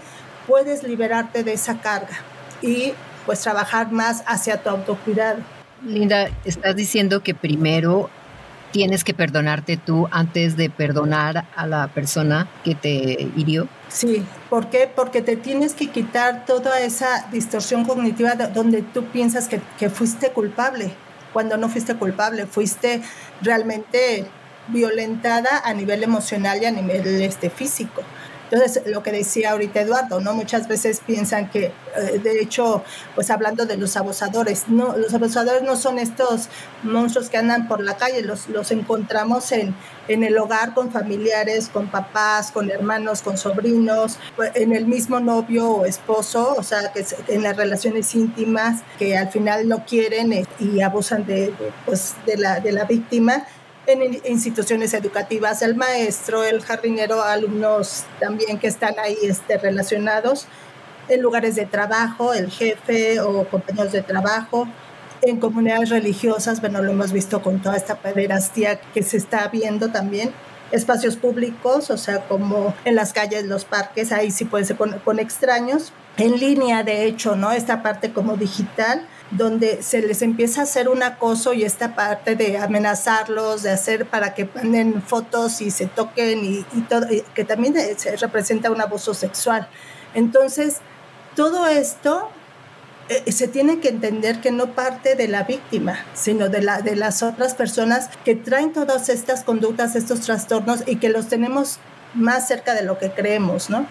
puedes 0.47 0.83
liberarte 0.83 1.43
de 1.43 1.53
esa 1.53 1.79
carga 1.79 2.17
y 2.61 2.93
pues 3.25 3.39
trabajar 3.41 3.91
más 3.91 4.23
hacia 4.25 4.61
tu 4.61 4.69
autocuidado. 4.69 5.39
Linda, 5.85 6.29
estás 6.43 6.75
diciendo 6.75 7.21
que 7.21 7.33
primero 7.35 8.09
tienes 8.71 9.03
que 9.03 9.13
perdonarte 9.13 9.77
tú 9.77 10.07
antes 10.11 10.57
de 10.57 10.69
perdonar 10.69 11.45
a 11.55 11.67
la 11.67 11.87
persona 11.89 12.47
que 12.63 12.73
te 12.73 13.29
hirió. 13.35 13.67
Sí, 13.89 14.23
¿por 14.49 14.69
qué? 14.69 14.89
Porque 14.93 15.21
te 15.21 15.35
tienes 15.35 15.73
que 15.73 15.87
quitar 15.87 16.45
toda 16.45 16.79
esa 16.79 17.27
distorsión 17.31 17.85
cognitiva 17.85 18.35
donde 18.35 18.81
tú 18.81 19.05
piensas 19.05 19.47
que, 19.47 19.61
que 19.77 19.89
fuiste 19.89 20.31
culpable, 20.31 20.91
cuando 21.33 21.57
no 21.57 21.69
fuiste 21.69 21.95
culpable, 21.95 22.45
fuiste 22.45 23.01
realmente 23.41 24.25
violentada 24.67 25.61
a 25.63 25.73
nivel 25.73 26.03
emocional 26.03 26.61
y 26.61 26.65
a 26.65 26.71
nivel 26.71 27.21
este, 27.21 27.49
físico. 27.49 28.01
Entonces, 28.51 28.83
lo 28.85 29.01
que 29.01 29.13
decía 29.13 29.51
ahorita 29.51 29.79
Eduardo, 29.79 30.19
¿no? 30.19 30.33
Muchas 30.33 30.67
veces 30.67 31.01
piensan 31.05 31.49
que, 31.49 31.71
eh, 31.95 32.19
de 32.21 32.41
hecho, 32.41 32.83
pues 33.15 33.29
hablando 33.29 33.65
de 33.65 33.77
los 33.77 33.95
abusadores, 33.95 34.65
no, 34.67 34.97
los 34.97 35.13
abusadores 35.13 35.63
no 35.63 35.77
son 35.77 35.99
estos 35.99 36.49
monstruos 36.83 37.29
que 37.29 37.37
andan 37.37 37.69
por 37.69 37.81
la 37.81 37.95
calle, 37.95 38.21
los, 38.23 38.49
los 38.49 38.71
encontramos 38.71 39.53
en, 39.53 39.73
en 40.09 40.25
el 40.25 40.37
hogar 40.37 40.73
con 40.73 40.91
familiares, 40.91 41.69
con 41.69 41.87
papás, 41.87 42.51
con 42.51 42.69
hermanos, 42.69 43.21
con 43.21 43.37
sobrinos, 43.37 44.19
en 44.53 44.75
el 44.75 44.85
mismo 44.85 45.21
novio 45.21 45.69
o 45.69 45.85
esposo, 45.85 46.53
o 46.57 46.63
sea, 46.63 46.91
que 46.91 47.05
en 47.29 47.43
las 47.43 47.55
relaciones 47.55 48.13
íntimas 48.15 48.81
que 48.99 49.15
al 49.17 49.29
final 49.29 49.69
no 49.69 49.85
quieren 49.85 50.33
eh, 50.33 50.45
y 50.59 50.81
abusan 50.81 51.25
de, 51.25 51.53
pues, 51.85 52.15
de, 52.25 52.35
la, 52.35 52.59
de 52.59 52.73
la 52.73 52.83
víctima 52.83 53.45
en 53.91 54.21
instituciones 54.25 54.93
educativas, 54.93 55.61
el 55.61 55.75
maestro, 55.75 56.43
el 56.43 56.61
jardinero, 56.61 57.21
alumnos 57.21 58.05
también 58.19 58.59
que 58.59 58.67
están 58.67 58.95
ahí 58.99 59.17
este, 59.23 59.57
relacionados, 59.57 60.47
en 61.07 61.21
lugares 61.21 61.55
de 61.55 61.65
trabajo, 61.65 62.33
el 62.33 62.49
jefe 62.49 63.19
o 63.19 63.47
compañeros 63.47 63.91
de 63.91 64.01
trabajo, 64.01 64.67
en 65.21 65.39
comunidades 65.39 65.89
religiosas, 65.89 66.61
bueno, 66.61 66.81
lo 66.81 66.91
hemos 66.91 67.11
visto 67.11 67.41
con 67.41 67.61
toda 67.61 67.77
esta 67.77 67.97
pederastía 67.97 68.79
que 68.93 69.03
se 69.03 69.17
está 69.17 69.47
viendo 69.49 69.89
también, 69.89 70.31
espacios 70.71 71.17
públicos, 71.17 71.89
o 71.89 71.97
sea, 71.97 72.21
como 72.27 72.73
en 72.85 72.95
las 72.95 73.13
calles, 73.13 73.45
los 73.45 73.65
parques, 73.65 74.11
ahí 74.11 74.31
sí 74.31 74.45
puede 74.45 74.65
ser 74.65 74.77
con, 74.77 74.99
con 74.99 75.19
extraños, 75.19 75.91
en 76.17 76.39
línea, 76.39 76.83
de 76.83 77.05
hecho, 77.05 77.35
¿no? 77.35 77.51
Esta 77.51 77.83
parte 77.83 78.11
como 78.11 78.35
digital, 78.35 79.05
donde 79.31 79.81
se 79.81 80.01
les 80.01 80.21
empieza 80.21 80.61
a 80.61 80.63
hacer 80.63 80.89
un 80.89 81.03
acoso 81.03 81.53
y 81.53 81.63
esta 81.63 81.95
parte 81.95 82.35
de 82.35 82.57
amenazarlos, 82.57 83.63
de 83.63 83.71
hacer 83.71 84.05
para 84.05 84.33
que 84.33 84.49
manden 84.53 85.01
fotos 85.01 85.61
y 85.61 85.71
se 85.71 85.87
toquen 85.87 86.43
y, 86.43 86.63
todo, 86.89 87.07
que 87.33 87.45
también 87.45 87.75
se 87.97 88.15
representa 88.17 88.69
un 88.71 88.81
abuso 88.81 89.13
sexual. 89.13 89.67
Entonces, 90.13 90.77
todo 91.35 91.67
esto 91.67 92.29
eh, 93.09 93.31
se 93.31 93.47
tiene 93.47 93.79
que 93.79 93.89
entender 93.89 94.41
que 94.41 94.51
no 94.51 94.73
parte 94.73 95.15
de 95.15 95.27
la 95.27 95.43
víctima, 95.43 95.99
sino 96.13 96.49
de, 96.49 96.61
la, 96.61 96.81
de 96.81 96.95
las 96.95 97.23
otras 97.23 97.55
personas 97.55 98.09
que 98.25 98.35
traen 98.35 98.73
todas 98.73 99.09
estas 99.09 99.43
conductas, 99.43 99.95
estos 99.95 100.21
trastornos 100.21 100.83
y 100.85 100.97
que 100.97 101.09
los 101.09 101.27
tenemos 101.27 101.79
más 102.13 102.47
cerca 102.47 102.73
de 102.73 102.83
lo 102.83 102.97
que 102.97 103.11
creemos, 103.11 103.69
¿no? 103.69 103.85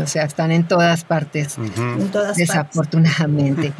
O 0.00 0.06
sea, 0.06 0.24
están 0.24 0.50
en 0.50 0.66
todas 0.66 1.04
partes, 1.04 1.56
en 1.56 2.10
todas 2.10 2.36
desafortunadamente. 2.36 3.72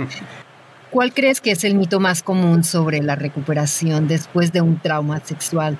¿Cuál 0.95 1.13
crees 1.13 1.41
que 1.41 1.51
es 1.51 1.65
el 1.65 1.75
mito 1.75 1.99
más 1.99 2.23
común 2.23 2.63
sobre 2.63 3.03
la 3.03 3.17
recuperación 3.17 4.07
después 4.07 4.53
de 4.53 4.61
un 4.61 4.81
trauma 4.81 5.19
sexual 5.25 5.77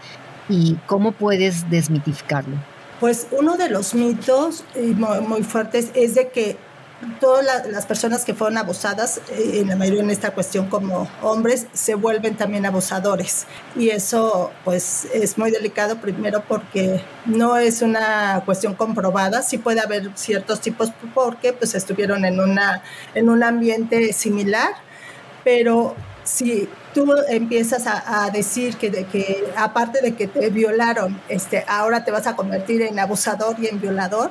y 0.49 0.75
cómo 0.89 1.13
puedes 1.13 1.71
desmitificarlo? 1.71 2.57
Pues 2.99 3.29
uno 3.31 3.57
de 3.57 3.71
los 3.71 3.95
mitos 3.95 4.65
eh, 4.75 4.93
muy, 4.93 5.45
fuertes 5.45 5.93
es 5.95 6.17
de 6.17 6.31
que 6.31 6.57
todas 7.21 7.65
las 7.69 7.87
personas 7.87 8.25
que 8.25 8.35
fueron 8.35 8.59
abusadas, 8.59 9.21
eh, 9.31 9.61
en 9.61 9.69
la 9.69 9.77
mayoría 9.77 10.03
en 10.03 10.11
esta 10.11 10.33
cuestión 10.33 10.69
como 10.69 11.09
hombres, 11.23 11.69
se 11.73 11.95
vuelven 11.95 12.37
también 12.37 12.67
abusadores. 12.67 13.47
Y 13.77 13.91
eso 13.91 14.51
pues 14.65 15.07
es 15.15 15.39
muy 15.39 15.53
delicado 15.53 16.01
primero 16.01 16.43
porque 16.49 17.01
no 17.25 17.57
es 17.57 17.83
una 17.83 18.43
cuestión 18.45 18.75
comprobada, 18.75 19.43
sí 19.43 19.59
puede 19.59 19.79
haber 19.79 20.11
ciertos 20.17 20.61
tipos 20.61 20.91
porque 21.15 21.53
pues 21.53 21.77
estuvieron 21.77 22.25
en, 22.25 22.41
una, 22.41 22.83
en 23.15 23.29
un 23.29 23.45
ambiente 23.45 24.13
similar 24.13 24.71
pero 25.45 25.95
si 26.25 26.69
tú 26.95 27.15
empiezas 27.29 27.85
a, 27.87 28.31
decir 28.31 28.77
que, 28.77 28.91
de 28.91 29.05
que 29.05 29.45
aparte 29.57 30.01
de 30.01 30.15
que 30.15 30.27
te 30.27 30.49
violaron, 30.51 31.21
este, 31.29 31.65
ahora 31.69 32.05
te 32.05 32.11
vas 32.11 32.27
a 32.27 32.35
convertir 32.35 32.83
en 32.83 32.99
abusador 32.99 33.57
y 33.59 33.67
en 33.67 33.81
violador, 33.81 34.31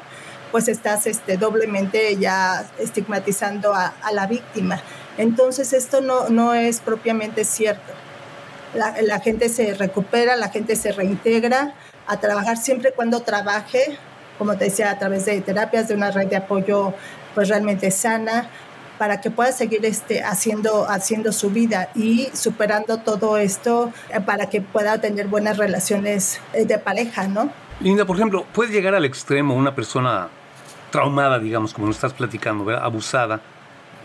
pues 0.51 0.67
estás 0.67 1.07
este, 1.07 1.37
doblemente 1.37 2.15
ya 2.17 2.65
estigmatizando 2.79 3.73
a, 3.73 3.93
la 4.11 4.27
víctima. 4.27 4.81
Entonces 5.17 5.73
esto 5.73 6.01
no, 6.01 6.29
no 6.29 6.53
es 6.53 6.79
propiamente 6.79 7.45
cierto. 7.45 7.93
La, 8.73 8.95
la, 9.01 9.19
gente 9.19 9.49
se 9.49 9.75
recupera, 9.75 10.35
la 10.35 10.49
gente 10.49 10.75
se 10.75 10.91
reintegra 10.91 11.75
a 12.07 12.19
trabajar 12.19 12.57
siempre 12.57 12.91
cuando 12.91 13.21
trabaje, 13.21 13.97
como 14.39 14.57
te 14.57 14.65
decía, 14.65 14.89
a 14.89 14.97
través 14.97 15.25
de 15.25 15.41
terapias, 15.41 15.87
de 15.87 15.95
una 15.95 16.09
red 16.09 16.27
de 16.27 16.37
apoyo 16.37 16.93
pues 17.35 17.49
realmente 17.49 17.91
sana, 17.91 18.49
para 19.03 19.19
que 19.19 19.29
pueda 19.29 19.51
seguir 19.51 19.85
este, 19.85 20.23
haciendo, 20.23 20.89
haciendo 20.89 21.33
su 21.33 21.49
vida 21.49 21.89
y 21.93 22.29
superando 22.31 22.99
todo 22.99 23.35
esto 23.35 23.91
eh, 24.09 24.21
para 24.21 24.49
que 24.49 24.61
pueda 24.61 25.01
tener 25.01 25.27
buenas 25.27 25.57
relaciones 25.57 26.39
eh, 26.53 26.63
de 26.63 26.79
pareja, 26.79 27.27
¿no? 27.27 27.51
Linda, 27.81 28.05
por 28.05 28.15
ejemplo, 28.15 28.45
puede 28.53 28.71
llegar 28.71 28.95
al 28.95 29.03
extremo 29.03 29.55
una 29.55 29.75
persona 29.75 30.29
traumada, 30.89 31.37
digamos, 31.37 31.73
como 31.73 31.87
nos 31.87 31.97
estás 31.97 32.13
platicando, 32.13 32.69
abusada. 32.77 33.41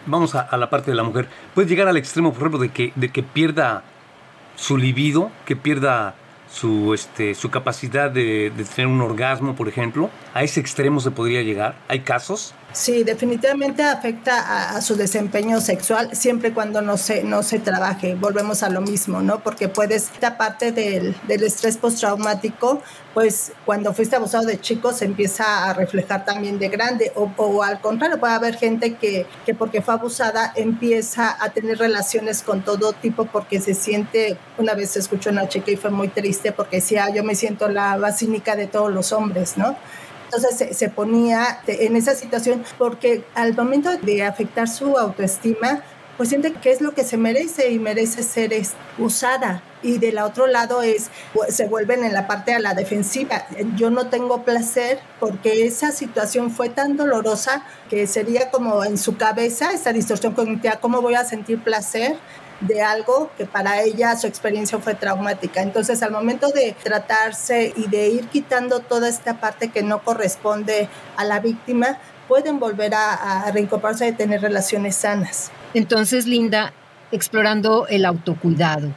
Vamos 0.06 0.34
a, 0.34 0.56
la 0.56 0.68
parte 0.68 0.90
de 0.90 0.96
la 0.96 1.04
mujer. 1.04 1.28
Puede 1.54 1.68
llegar 1.68 1.86
al 1.86 1.96
extremo, 1.96 2.32
por 2.32 2.40
ejemplo, 2.40 2.58
de 2.58 2.70
que, 2.70 2.92
de 2.96 3.12
que 3.12 3.22
pierda 3.22 3.84
su 4.56 4.76
libido, 4.76 5.30
que 5.44 5.54
pierda 5.54 6.16
su, 6.50 6.92
este, 6.92 7.36
su 7.36 7.50
capacidad 7.50 8.10
de, 8.10 8.52
tener 8.74 8.88
un 8.88 9.00
orgasmo, 9.00 9.54
por 9.54 9.68
ejemplo. 9.68 10.10
¿A 10.34 10.42
ese 10.42 10.58
extremo 10.58 11.00
se 11.00 11.12
podría 11.12 11.42
llegar? 11.42 11.76
¿Hay 11.86 12.00
casos? 12.00 12.52
Sí, 12.72 13.02
definitivamente 13.02 13.82
afecta 13.82 14.76
a, 14.76 14.80
su 14.82 14.94
desempeño 14.94 15.58
sexual 15.60 16.14
siempre 16.14 16.50
y 16.50 16.52
cuando 16.52 16.82
no 16.82 16.98
se, 16.98 17.24
no 17.24 17.42
se 17.42 17.58
trabaje. 17.58 18.14
Volvemos 18.14 18.62
a 18.62 18.68
lo 18.68 18.82
mismo, 18.82 19.22
¿no? 19.22 19.40
Porque 19.40 19.68
puedes, 19.68 20.10
esta 20.12 20.36
parte 20.36 20.70
del, 20.70 21.16
del 21.26 21.42
estrés 21.44 21.78
postraumático, 21.78 22.82
pues 23.14 23.52
cuando 23.64 23.94
fuiste 23.94 24.16
abusado 24.16 24.44
de 24.44 24.60
chico 24.60 24.92
se 24.92 25.06
empieza 25.06 25.64
a 25.64 25.72
reflejar 25.72 26.26
también 26.26 26.58
de 26.58 26.68
grande. 26.68 27.10
O, 27.16 27.32
o 27.38 27.62
al 27.62 27.80
contrario, 27.80 28.20
puede 28.20 28.34
haber 28.34 28.56
gente 28.56 28.96
que, 28.96 29.26
que 29.46 29.54
porque 29.54 29.80
fue 29.80 29.94
abusada 29.94 30.52
empieza 30.54 31.42
a 31.42 31.50
tener 31.50 31.78
relaciones 31.78 32.42
con 32.42 32.62
todo 32.62 32.92
tipo 32.92 33.24
porque 33.24 33.60
se 33.60 33.72
siente, 33.72 34.36
una 34.58 34.74
vez 34.74 34.94
escuchó 34.96 35.30
una 35.30 35.48
chica 35.48 35.70
y 35.70 35.76
fue 35.76 35.90
muy 35.90 36.08
triste 36.08 36.52
porque 36.52 36.76
decía, 36.76 37.08
yo 37.14 37.24
me 37.24 37.34
siento 37.34 37.68
la 37.68 37.96
basínica 37.96 38.56
de 38.56 38.66
todos 38.66 38.92
los 38.92 39.12
hombres, 39.12 39.56
¿no? 39.56 39.74
Entonces 40.32 40.76
se, 40.76 40.88
ponía 40.90 41.60
en 41.66 41.96
esa 41.96 42.14
situación 42.14 42.62
porque 42.76 43.24
al 43.34 43.56
momento 43.56 43.96
de 43.96 44.22
afectar 44.22 44.68
su 44.68 44.98
autoestima, 44.98 45.82
pues 46.18 46.28
siente 46.28 46.52
que 46.52 46.70
es 46.70 46.80
lo 46.80 46.92
que 46.92 47.04
se 47.04 47.16
merece 47.16 47.70
y 47.70 47.78
merece 47.78 48.22
ser 48.22 48.52
usada. 48.98 49.62
Y 49.82 49.98
del 49.98 50.18
otro 50.18 50.48
lado 50.48 50.82
es, 50.82 51.10
se 51.48 51.66
vuelven 51.66 52.04
en 52.04 52.12
la 52.12 52.26
parte 52.26 52.52
a 52.52 52.58
la 52.58 52.74
defensiva. 52.74 53.46
Yo 53.76 53.90
no 53.90 54.08
tengo 54.08 54.42
placer 54.42 54.98
porque 55.20 55.64
esa 55.64 55.92
situación 55.92 56.50
fue 56.50 56.68
tan 56.68 56.96
dolorosa 56.96 57.64
que 57.88 58.06
sería 58.06 58.50
como 58.50 58.84
en 58.84 58.98
su 58.98 59.16
cabeza 59.16 59.72
esa 59.72 59.92
distorsión 59.92 60.34
cognitiva, 60.34 60.78
¿cómo 60.80 61.00
voy 61.00 61.14
a 61.14 61.24
sentir 61.24 61.62
placer? 61.62 62.16
De 62.60 62.82
algo 62.82 63.30
que 63.36 63.46
para 63.46 63.82
ella 63.82 64.16
su 64.16 64.26
experiencia 64.26 64.78
fue 64.78 64.94
traumática. 64.94 65.62
Entonces, 65.62 66.02
al 66.02 66.10
momento 66.10 66.50
de 66.50 66.74
tratarse 66.82 67.72
y 67.76 67.86
de 67.88 68.08
ir 68.08 68.28
quitando 68.28 68.80
toda 68.80 69.08
esta 69.08 69.40
parte 69.40 69.68
que 69.68 69.82
no 69.82 70.02
corresponde 70.02 70.88
a 71.16 71.24
la 71.24 71.40
víctima, 71.40 71.98
pueden 72.26 72.58
volver 72.58 72.94
a, 72.94 73.42
a 73.44 73.50
reincorporarse 73.52 74.08
y 74.08 74.12
tener 74.12 74.40
relaciones 74.42 74.96
sanas. 74.96 75.50
Entonces, 75.74 76.26
Linda, 76.26 76.72
explorando 77.12 77.86
el 77.86 78.04
autocuidado, 78.04 78.92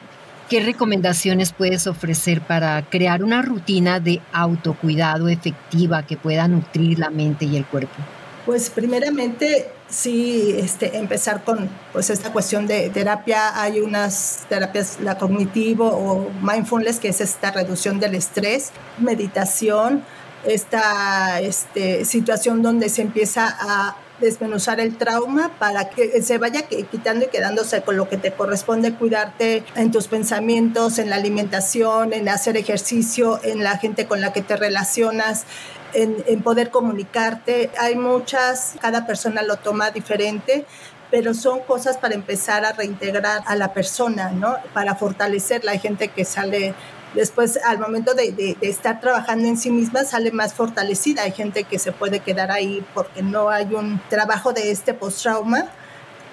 ¿qué 0.49 0.59
recomendaciones 0.59 1.53
puedes 1.53 1.87
ofrecer 1.87 2.41
para 2.41 2.81
crear 2.89 3.23
una 3.23 3.41
rutina 3.41 3.99
de 3.99 4.21
autocuidado 4.33 5.29
efectiva 5.29 6.03
que 6.03 6.17
pueda 6.17 6.47
nutrir 6.47 6.99
la 6.99 7.09
mente 7.09 7.45
y 7.45 7.57
el 7.57 7.65
cuerpo? 7.65 8.01
Pues 8.45 8.71
primeramente 8.71 9.69
sí 9.87 10.55
este, 10.57 10.97
empezar 10.97 11.43
con 11.43 11.69
pues 11.93 12.09
esta 12.09 12.31
cuestión 12.31 12.65
de 12.65 12.89
terapia. 12.89 13.61
Hay 13.61 13.79
unas 13.79 14.45
terapias, 14.49 14.99
la 15.01 15.17
cognitivo 15.17 15.87
o 15.87 16.29
mindfulness, 16.41 16.99
que 16.99 17.09
es 17.09 17.21
esta 17.21 17.51
reducción 17.51 17.99
del 17.99 18.15
estrés, 18.15 18.71
meditación, 18.97 20.03
esta 20.45 21.39
este, 21.41 22.03
situación 22.05 22.63
donde 22.63 22.89
se 22.89 23.03
empieza 23.03 23.55
a 23.59 23.95
desmenuzar 24.21 24.79
el 24.79 24.97
trauma 24.97 25.51
para 25.59 25.89
que 25.89 26.21
se 26.21 26.37
vaya 26.37 26.67
quitando 26.67 27.25
y 27.25 27.29
quedándose 27.29 27.81
con 27.81 27.97
lo 27.97 28.07
que 28.07 28.17
te 28.17 28.31
corresponde 28.31 28.93
cuidarte 28.93 29.63
en 29.75 29.91
tus 29.91 30.07
pensamientos, 30.07 30.99
en 30.99 31.09
la 31.09 31.17
alimentación, 31.17 32.13
en 32.13 32.29
hacer 32.29 32.55
ejercicio, 32.55 33.39
en 33.43 33.63
la 33.63 33.77
gente 33.79 34.05
con 34.05 34.21
la 34.21 34.31
que 34.31 34.41
te 34.41 34.55
relacionas, 34.55 35.45
en, 35.93 36.41
poder 36.41 36.69
comunicarte. 36.69 37.71
Hay 37.79 37.95
muchas, 37.95 38.75
cada 38.79 39.05
persona 39.05 39.43
lo 39.43 39.57
toma 39.57 39.91
diferente, 39.91 40.65
pero 41.09 41.33
son 41.33 41.59
cosas 41.61 41.97
para 41.97 42.15
empezar 42.15 42.65
a 42.65 42.71
reintegrar 42.73 43.43
a 43.45 43.55
la 43.55 43.73
persona, 43.73 44.31
¿no? 44.31 44.55
Para 44.73 44.95
fortalecerla. 44.95 45.73
Hay 45.73 45.79
gente 45.79 46.07
que 46.09 46.25
sale 46.25 46.73
después, 47.13 47.59
al 47.65 47.79
momento 47.79 48.13
de, 48.13 48.31
de, 48.31 48.57
estar 48.61 48.99
trabajando 49.01 49.47
en 49.47 49.57
sí 49.57 49.71
misma, 49.71 50.03
sale 50.03 50.31
más 50.31 50.53
fortalecida. 50.53 51.23
Hay 51.23 51.31
gente 51.31 51.63
que 51.65 51.79
se 51.79 51.91
puede 51.91 52.19
quedar 52.19 52.51
ahí 52.51 52.85
porque 52.93 53.21
no 53.21 53.49
hay 53.49 53.73
un 53.73 54.01
trabajo 54.09 54.53
de 54.53 54.71
este 54.71 54.93
post-trauma 54.93 55.65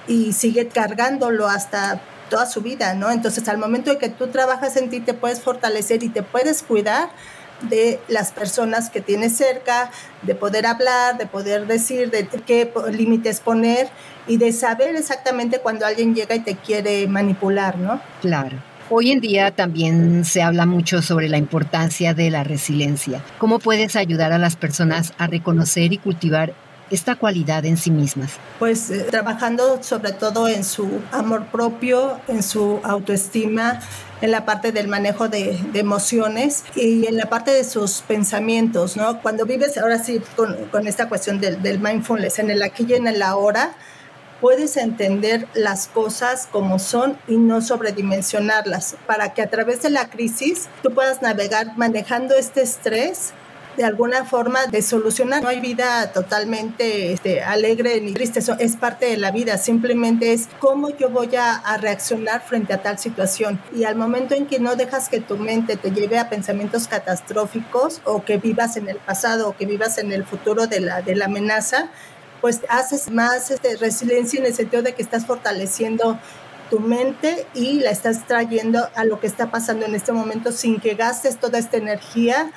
y 0.06 0.32
sigue 0.32 0.68
cargándolo 0.68 1.48
hasta 1.48 2.00
toda 2.28 2.46
su 2.46 2.60
vida, 2.60 2.94
¿no? 2.94 3.10
Entonces, 3.10 3.48
al 3.48 3.58
momento 3.58 3.90
de 3.90 3.98
que 3.98 4.08
tú 4.08 4.28
trabajas 4.28 4.76
en 4.76 4.90
ti, 4.90 5.00
te 5.00 5.14
puedes 5.14 5.40
fortalecer 5.40 6.02
y 6.02 6.08
te 6.08 6.22
puedes 6.22 6.62
cuidar, 6.62 7.10
de 7.62 8.00
las 8.08 8.32
personas 8.32 8.90
que 8.90 9.00
tienes 9.00 9.36
cerca, 9.36 9.90
de 10.22 10.34
poder 10.34 10.66
hablar, 10.66 11.18
de 11.18 11.26
poder 11.26 11.66
decir 11.66 12.10
de 12.10 12.26
qué 12.26 12.72
límites 12.92 13.40
poner 13.40 13.88
y 14.26 14.36
de 14.36 14.52
saber 14.52 14.94
exactamente 14.96 15.60
cuando 15.60 15.86
alguien 15.86 16.14
llega 16.14 16.34
y 16.34 16.40
te 16.40 16.56
quiere 16.56 17.06
manipular, 17.06 17.78
¿no? 17.78 18.00
Claro. 18.20 18.56
Hoy 18.90 19.10
en 19.10 19.20
día 19.20 19.50
también 19.50 20.24
se 20.24 20.40
habla 20.40 20.64
mucho 20.64 21.02
sobre 21.02 21.28
la 21.28 21.36
importancia 21.36 22.14
de 22.14 22.30
la 22.30 22.42
resiliencia. 22.42 23.22
¿Cómo 23.36 23.58
puedes 23.58 23.96
ayudar 23.96 24.32
a 24.32 24.38
las 24.38 24.56
personas 24.56 25.12
a 25.18 25.26
reconocer 25.26 25.92
y 25.92 25.98
cultivar 25.98 26.54
esta 26.90 27.16
cualidad 27.16 27.66
en 27.66 27.76
sí 27.76 27.90
mismas? 27.90 28.38
Pues 28.58 28.90
eh, 28.90 29.06
trabajando 29.10 29.82
sobre 29.82 30.12
todo 30.12 30.48
en 30.48 30.64
su 30.64 30.88
amor 31.12 31.46
propio, 31.46 32.18
en 32.28 32.42
su 32.42 32.80
autoestima, 32.82 33.80
en 34.20 34.30
la 34.30 34.44
parte 34.44 34.72
del 34.72 34.88
manejo 34.88 35.28
de, 35.28 35.58
emociones 35.74 36.64
y 36.74 37.06
en 37.06 37.16
la 37.16 37.26
parte 37.26 37.52
de 37.52 37.64
sus 37.64 38.02
pensamientos, 38.02 38.96
¿no? 38.96 39.22
Cuando 39.22 39.46
vives 39.46 39.78
ahora 39.78 39.98
sí 39.98 40.20
con, 40.36 40.86
esta 40.86 41.08
cuestión 41.08 41.40
del, 41.40 41.62
del, 41.62 41.78
mindfulness, 41.78 42.38
en 42.38 42.50
el 42.50 42.62
aquí 42.62 42.86
y 42.88 42.94
en 42.94 43.06
el 43.06 43.22
ahora, 43.22 43.74
puedes 44.40 44.76
entender 44.76 45.46
las 45.54 45.88
cosas 45.88 46.48
como 46.50 46.78
son 46.78 47.18
y 47.26 47.36
no 47.36 47.60
sobredimensionarlas, 47.60 48.96
para 49.06 49.34
que 49.34 49.42
a 49.42 49.50
través 49.50 49.82
de 49.82 49.90
la 49.90 50.08
crisis 50.08 50.68
tú 50.82 50.92
puedas 50.92 51.22
navegar 51.22 51.76
manejando 51.76 52.34
este 52.36 52.62
estrés 52.62 53.32
de 53.78 53.84
alguna 53.84 54.24
forma 54.24 54.66
de 54.66 54.82
solucionar. 54.82 55.40
No 55.40 55.48
hay 55.48 55.60
vida 55.60 56.12
totalmente 56.12 57.12
este, 57.12 57.42
alegre 57.42 58.00
ni 58.00 58.12
triste, 58.12 58.40
eso 58.40 58.56
es 58.58 58.74
parte 58.74 59.06
de 59.06 59.16
la 59.16 59.30
vida, 59.30 59.56
simplemente 59.56 60.32
es 60.32 60.48
cómo 60.58 60.90
yo 60.90 61.10
voy 61.10 61.36
a, 61.36 61.62
reaccionar 61.80 62.42
frente 62.42 62.74
a 62.74 62.82
tal 62.82 62.98
situación. 62.98 63.60
Y 63.72 63.84
al 63.84 63.94
momento 63.94 64.34
en 64.34 64.46
que 64.46 64.58
no 64.58 64.74
dejas 64.74 65.08
que 65.08 65.20
tu 65.20 65.36
mente 65.36 65.76
te 65.76 65.92
lleve 65.92 66.18
a 66.18 66.28
pensamientos 66.28 66.88
catastróficos 66.88 68.00
o 68.04 68.24
que 68.24 68.36
vivas 68.38 68.76
en 68.76 68.88
el 68.88 68.96
pasado 68.96 69.48
o 69.48 69.56
que 69.56 69.64
vivas 69.64 69.98
en 69.98 70.10
el 70.10 70.24
futuro 70.24 70.66
de 70.66 70.80
la, 70.80 71.00
de 71.02 71.14
la 71.14 71.26
amenaza, 71.26 71.88
pues 72.40 72.62
haces 72.68 73.12
más 73.12 73.52
este, 73.52 73.76
resiliencia 73.76 74.40
en 74.40 74.46
el 74.46 74.54
sentido 74.54 74.82
de 74.82 74.94
que 74.94 75.02
estás 75.02 75.24
fortaleciendo 75.24 76.18
tu 76.68 76.80
mente 76.80 77.46
y 77.54 77.78
la 77.80 77.90
estás 77.90 78.26
trayendo 78.26 78.88
a 78.96 79.04
lo 79.04 79.20
que 79.20 79.28
está 79.28 79.52
pasando 79.52 79.86
en 79.86 79.94
este 79.94 80.10
momento 80.10 80.50
sin 80.50 80.80
que 80.80 80.94
gastes 80.94 81.38
toda 81.38 81.60
esta 81.60 81.76
energía 81.76 82.50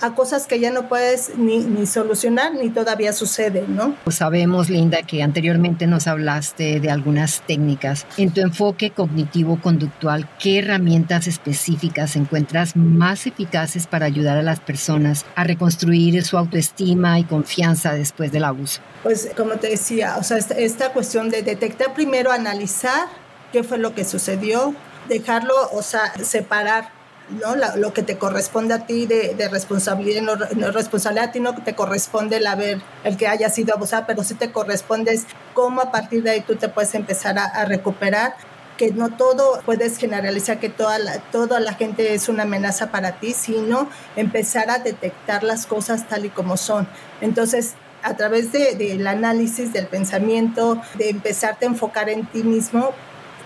a 0.00 0.14
cosas 0.14 0.46
que 0.46 0.60
ya 0.60 0.70
no 0.70 0.88
puedes 0.88 1.36
ni, 1.36 1.58
ni 1.58 1.86
solucionar 1.86 2.54
ni 2.54 2.70
todavía 2.70 3.12
sucede, 3.12 3.64
¿no? 3.68 3.94
Pues 4.04 4.16
sabemos, 4.16 4.70
Linda, 4.70 5.02
que 5.02 5.22
anteriormente 5.22 5.86
nos 5.86 6.06
hablaste 6.06 6.80
de 6.80 6.90
algunas 6.90 7.42
técnicas. 7.46 8.06
En 8.16 8.32
tu 8.32 8.40
enfoque 8.40 8.90
cognitivo-conductual, 8.90 10.28
¿qué 10.38 10.58
herramientas 10.58 11.26
específicas 11.26 12.16
encuentras 12.16 12.76
más 12.76 13.26
eficaces 13.26 13.86
para 13.86 14.06
ayudar 14.06 14.38
a 14.38 14.42
las 14.42 14.60
personas 14.60 15.24
a 15.34 15.44
reconstruir 15.44 16.24
su 16.24 16.38
autoestima 16.38 17.18
y 17.18 17.24
confianza 17.24 17.92
después 17.94 18.32
del 18.32 18.44
abuso? 18.44 18.80
Pues 19.02 19.30
como 19.36 19.54
te 19.56 19.68
decía, 19.68 20.16
o 20.18 20.22
sea, 20.22 20.38
esta, 20.38 20.54
esta 20.54 20.92
cuestión 20.92 21.30
de 21.30 21.42
detectar 21.42 21.94
primero, 21.94 22.32
analizar 22.32 23.06
qué 23.52 23.62
fue 23.62 23.78
lo 23.78 23.94
que 23.94 24.04
sucedió, 24.04 24.74
dejarlo, 25.08 25.54
o 25.72 25.82
sea, 25.82 26.12
separar 26.22 26.97
¿no? 27.30 27.54
lo 27.76 27.92
que 27.92 28.02
te 28.02 28.18
corresponde 28.18 28.74
a 28.74 28.86
ti 28.86 29.06
de, 29.06 29.48
responsabilidad, 29.50 30.22
no, 30.22 30.36
no, 30.36 30.70
responsabilidad 30.70 31.28
a 31.28 31.32
ti 31.32 31.40
no 31.40 31.54
te 31.54 31.74
corresponde 31.74 32.36
el 32.36 32.46
haber, 32.46 32.80
el 33.04 33.16
que 33.16 33.26
haya 33.26 33.50
sido 33.50 33.74
abusada, 33.74 34.06
pero 34.06 34.24
sí 34.24 34.34
te 34.34 34.50
corresponde 34.52 35.12
es 35.12 35.26
cómo 35.54 35.80
a 35.80 35.90
partir 35.90 36.22
de 36.22 36.30
ahí 36.30 36.40
tú 36.40 36.56
te 36.56 36.68
puedes 36.68 36.94
empezar 36.94 37.38
a, 37.38 37.64
recuperar 37.64 38.34
que 38.76 38.92
no 38.92 39.10
todo 39.16 39.60
puedes 39.64 39.98
generalizar 39.98 40.60
que 40.60 40.68
toda 40.68 40.98
la, 40.98 41.18
toda 41.18 41.58
la 41.58 41.74
gente 41.74 42.14
es 42.14 42.28
una 42.28 42.44
amenaza 42.44 42.90
para 42.90 43.18
ti, 43.18 43.32
sino 43.32 43.88
empezar 44.14 44.70
a 44.70 44.78
detectar 44.78 45.42
las 45.42 45.66
cosas 45.66 46.08
tal 46.08 46.26
y 46.26 46.30
como 46.30 46.56
son. 46.56 46.88
Entonces, 47.20 47.74
a 48.02 48.14
través 48.14 48.52
del 48.52 48.78
de, 48.78 49.08
análisis 49.08 49.72
del 49.72 49.86
pensamiento, 49.86 50.80
de 50.94 51.10
empezarte 51.10 51.66
a 51.66 51.68
enfocar 51.68 52.08
en 52.08 52.26
ti 52.26 52.42
mismo, 52.42 52.92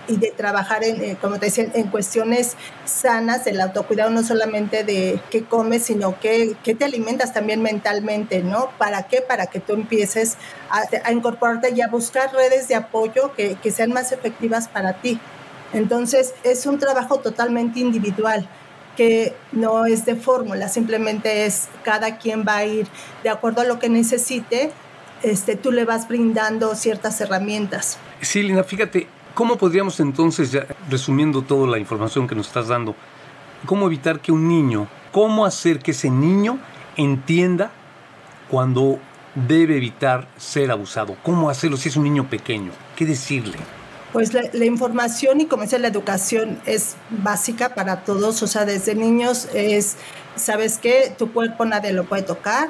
y 0.07 0.17
de 0.17 0.31
trabajar 0.31 0.83
en, 0.83 1.01
eh, 1.01 1.17
como 1.19 1.39
te 1.39 1.47
decía, 1.47 1.67
en 1.73 1.87
cuestiones 1.87 2.55
sanas 2.85 3.45
del 3.45 3.61
autocuidado, 3.61 4.09
no 4.09 4.23
solamente 4.23 4.83
de 4.83 5.19
qué 5.29 5.43
comes, 5.43 5.83
sino 5.83 6.19
qué, 6.19 6.55
qué 6.63 6.75
te 6.75 6.85
alimentas 6.85 7.33
también 7.33 7.61
mentalmente, 7.61 8.43
¿no? 8.43 8.69
¿Para 8.77 9.03
qué? 9.03 9.21
Para 9.21 9.47
que 9.47 9.59
tú 9.59 9.73
empieces 9.73 10.37
a, 10.69 10.83
a 11.05 11.11
incorporarte 11.11 11.71
y 11.71 11.81
a 11.81 11.87
buscar 11.87 12.33
redes 12.33 12.67
de 12.67 12.75
apoyo 12.75 13.33
que, 13.33 13.55
que 13.55 13.71
sean 13.71 13.91
más 13.91 14.11
efectivas 14.11 14.67
para 14.67 14.93
ti. 14.93 15.19
Entonces, 15.73 16.33
es 16.43 16.65
un 16.65 16.79
trabajo 16.79 17.19
totalmente 17.19 17.79
individual 17.79 18.47
que 18.95 19.33
no 19.51 19.85
es 19.85 20.05
de 20.05 20.15
fórmula, 20.15 20.69
simplemente 20.69 21.45
es 21.45 21.67
cada 21.83 22.17
quien 22.17 22.45
va 22.47 22.57
a 22.57 22.65
ir 22.65 22.87
de 23.23 23.29
acuerdo 23.29 23.61
a 23.61 23.63
lo 23.63 23.79
que 23.79 23.89
necesite, 23.89 24.71
este, 25.23 25.55
tú 25.55 25.71
le 25.71 25.85
vas 25.85 26.07
brindando 26.07 26.75
ciertas 26.75 27.19
herramientas. 27.21 27.97
Sí, 28.21 28.43
Lina, 28.43 28.63
fíjate, 28.63 29.07
¿Cómo 29.33 29.57
podríamos 29.57 29.99
entonces, 29.99 30.51
ya, 30.51 30.67
resumiendo 30.91 31.41
toda 31.41 31.67
la 31.67 31.79
información 31.79 32.27
que 32.27 32.35
nos 32.35 32.47
estás 32.47 32.67
dando, 32.67 32.95
cómo 33.65 33.87
evitar 33.87 34.19
que 34.19 34.31
un 34.31 34.47
niño, 34.47 34.87
cómo 35.11 35.45
hacer 35.45 35.79
que 35.79 35.91
ese 35.91 36.11
niño 36.11 36.59
entienda 36.97 37.71
cuando 38.49 38.99
debe 39.33 39.77
evitar 39.77 40.27
ser 40.37 40.69
abusado? 40.69 41.15
¿Cómo 41.23 41.49
hacerlo 41.49 41.77
si 41.77 41.89
es 41.89 41.97
un 41.97 42.03
niño 42.03 42.29
pequeño? 42.29 42.71
¿Qué 42.95 43.07
decirle? 43.07 43.57
Pues 44.11 44.31
la, 44.35 44.65
información 44.65 45.41
y 45.41 45.47
como 45.47 45.63
dice 45.63 45.79
la 45.79 45.87
educación 45.87 46.59
es 46.67 46.95
básica 47.09 47.73
para 47.73 48.03
todos, 48.03 48.43
o 48.43 48.47
sea, 48.47 48.65
desde 48.65 48.93
niños 48.93 49.49
es, 49.55 49.97
¿sabes 50.35 50.77
qué? 50.77 51.11
Tu 51.17 51.33
cuerpo 51.33 51.65
nadie 51.65 51.91
lo 51.93 52.03
puede 52.03 52.21
tocar, 52.21 52.69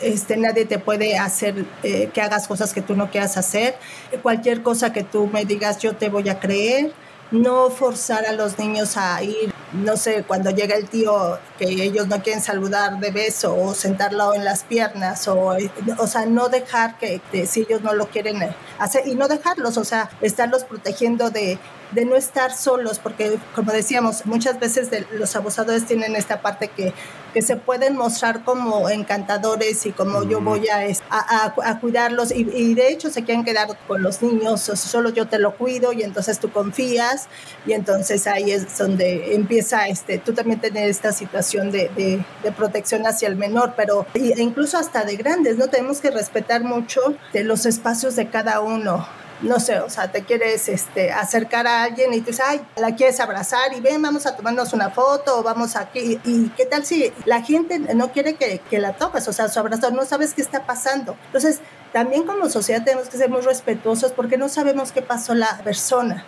este, 0.00 0.36
nadie 0.36 0.64
te 0.64 0.78
puede 0.78 1.18
hacer 1.18 1.64
eh, 1.82 2.10
que 2.12 2.20
hagas 2.20 2.48
cosas 2.48 2.72
que 2.72 2.82
tú 2.82 2.96
no 2.96 3.10
quieras 3.10 3.36
hacer. 3.36 3.76
Cualquier 4.22 4.62
cosa 4.62 4.92
que 4.92 5.04
tú 5.04 5.26
me 5.26 5.44
digas, 5.44 5.78
yo 5.78 5.96
te 5.96 6.08
voy 6.08 6.28
a 6.28 6.40
creer. 6.40 6.92
No 7.30 7.68
forzar 7.70 8.24
a 8.24 8.32
los 8.32 8.58
niños 8.58 8.96
a 8.96 9.22
ir 9.22 9.52
no 9.72 9.96
sé, 9.96 10.24
cuando 10.26 10.50
llega 10.50 10.76
el 10.76 10.88
tío 10.88 11.38
que 11.58 11.66
ellos 11.66 12.08
no 12.08 12.22
quieren 12.22 12.42
saludar 12.42 12.98
de 13.00 13.10
beso 13.10 13.54
o 13.54 13.74
sentarlo 13.74 14.34
en 14.34 14.44
las 14.44 14.64
piernas 14.64 15.28
o, 15.28 15.56
o 15.98 16.06
sea, 16.06 16.24
no 16.26 16.48
dejar 16.48 16.96
que, 16.98 17.20
si 17.46 17.60
ellos 17.60 17.82
no 17.82 17.92
lo 17.92 18.08
quieren 18.08 18.38
hacer 18.78 19.06
y 19.06 19.14
no 19.14 19.28
dejarlos, 19.28 19.76
o 19.76 19.84
sea, 19.84 20.10
estarlos 20.22 20.64
protegiendo 20.64 21.30
de, 21.30 21.58
de 21.92 22.04
no 22.04 22.16
estar 22.16 22.52
solos, 22.54 22.98
porque 22.98 23.38
como 23.54 23.72
decíamos, 23.72 24.26
muchas 24.26 24.60
veces 24.60 24.88
los 25.12 25.34
abusadores 25.36 25.86
tienen 25.86 26.16
esta 26.16 26.42
parte 26.42 26.68
que, 26.68 26.92
que 27.32 27.42
se 27.42 27.56
pueden 27.56 27.96
mostrar 27.96 28.44
como 28.44 28.88
encantadores 28.88 29.86
y 29.86 29.92
como 29.92 30.24
yo 30.24 30.40
voy 30.40 30.68
a, 30.68 30.80
a, 31.10 31.80
cuidarlos 31.80 32.30
y, 32.32 32.74
de 32.74 32.88
hecho 32.88 33.10
se 33.10 33.24
quieren 33.24 33.44
quedar 33.44 33.68
con 33.86 34.02
los 34.02 34.22
niños, 34.22 34.60
solo 34.60 35.10
yo 35.10 35.26
te 35.28 35.38
lo 35.38 35.56
cuido 35.56 35.92
y 35.92 36.02
entonces 36.02 36.38
tú 36.38 36.50
confías 36.50 37.28
y 37.66 37.72
entonces 37.72 38.26
ahí 38.26 38.50
es 38.50 38.76
donde 38.78 39.34
empieza 39.34 39.88
este, 39.88 40.18
tú 40.18 40.32
también 40.32 40.60
tener 40.60 40.88
esta 40.88 41.12
situación 41.12 41.70
de, 41.70 41.90
de, 41.96 42.24
de 42.42 42.52
protección 42.52 43.06
hacia 43.06 43.28
el 43.28 43.36
menor, 43.36 43.74
pero 43.76 44.06
incluso 44.14 44.78
hasta 44.78 45.04
de 45.04 45.16
grandes, 45.16 45.56
¿no? 45.56 45.68
Tenemos 45.68 46.00
que 46.00 46.10
respetar 46.10 46.62
mucho 46.62 47.00
de 47.32 47.44
los 47.44 47.66
espacios 47.66 48.16
de 48.16 48.28
cada 48.28 48.60
uno 48.60 49.06
no 49.40 49.60
sé, 49.60 49.80
o 49.80 49.90
sea, 49.90 50.10
te 50.10 50.24
quieres 50.24 50.68
este, 50.68 51.12
acercar 51.12 51.66
a 51.66 51.84
alguien 51.84 52.12
y 52.12 52.20
te 52.20 52.30
dices, 52.30 52.44
ay, 52.46 52.60
la 52.76 52.94
quieres 52.94 53.20
abrazar 53.20 53.72
y 53.72 53.80
ven, 53.80 54.02
vamos 54.02 54.26
a 54.26 54.36
tomarnos 54.36 54.72
una 54.72 54.90
foto 54.90 55.42
vamos 55.42 55.76
aquí. 55.76 56.20
¿Y 56.24 56.48
qué 56.50 56.66
tal 56.66 56.84
si 56.84 57.12
la 57.24 57.42
gente 57.42 57.78
no 57.78 58.12
quiere 58.12 58.34
que, 58.34 58.60
que 58.70 58.78
la 58.78 58.94
toques? 58.94 59.26
O 59.28 59.32
sea, 59.32 59.48
su 59.48 59.58
abrazar, 59.58 59.92
no 59.92 60.04
sabes 60.04 60.34
qué 60.34 60.42
está 60.42 60.64
pasando. 60.66 61.16
Entonces, 61.26 61.60
también 61.92 62.24
como 62.24 62.48
sociedad 62.48 62.84
tenemos 62.84 63.08
que 63.08 63.16
ser 63.16 63.30
muy 63.30 63.40
respetuosos 63.40 64.12
porque 64.12 64.36
no 64.36 64.48
sabemos 64.48 64.92
qué 64.92 65.02
pasó 65.02 65.34
la 65.34 65.58
persona. 65.64 66.24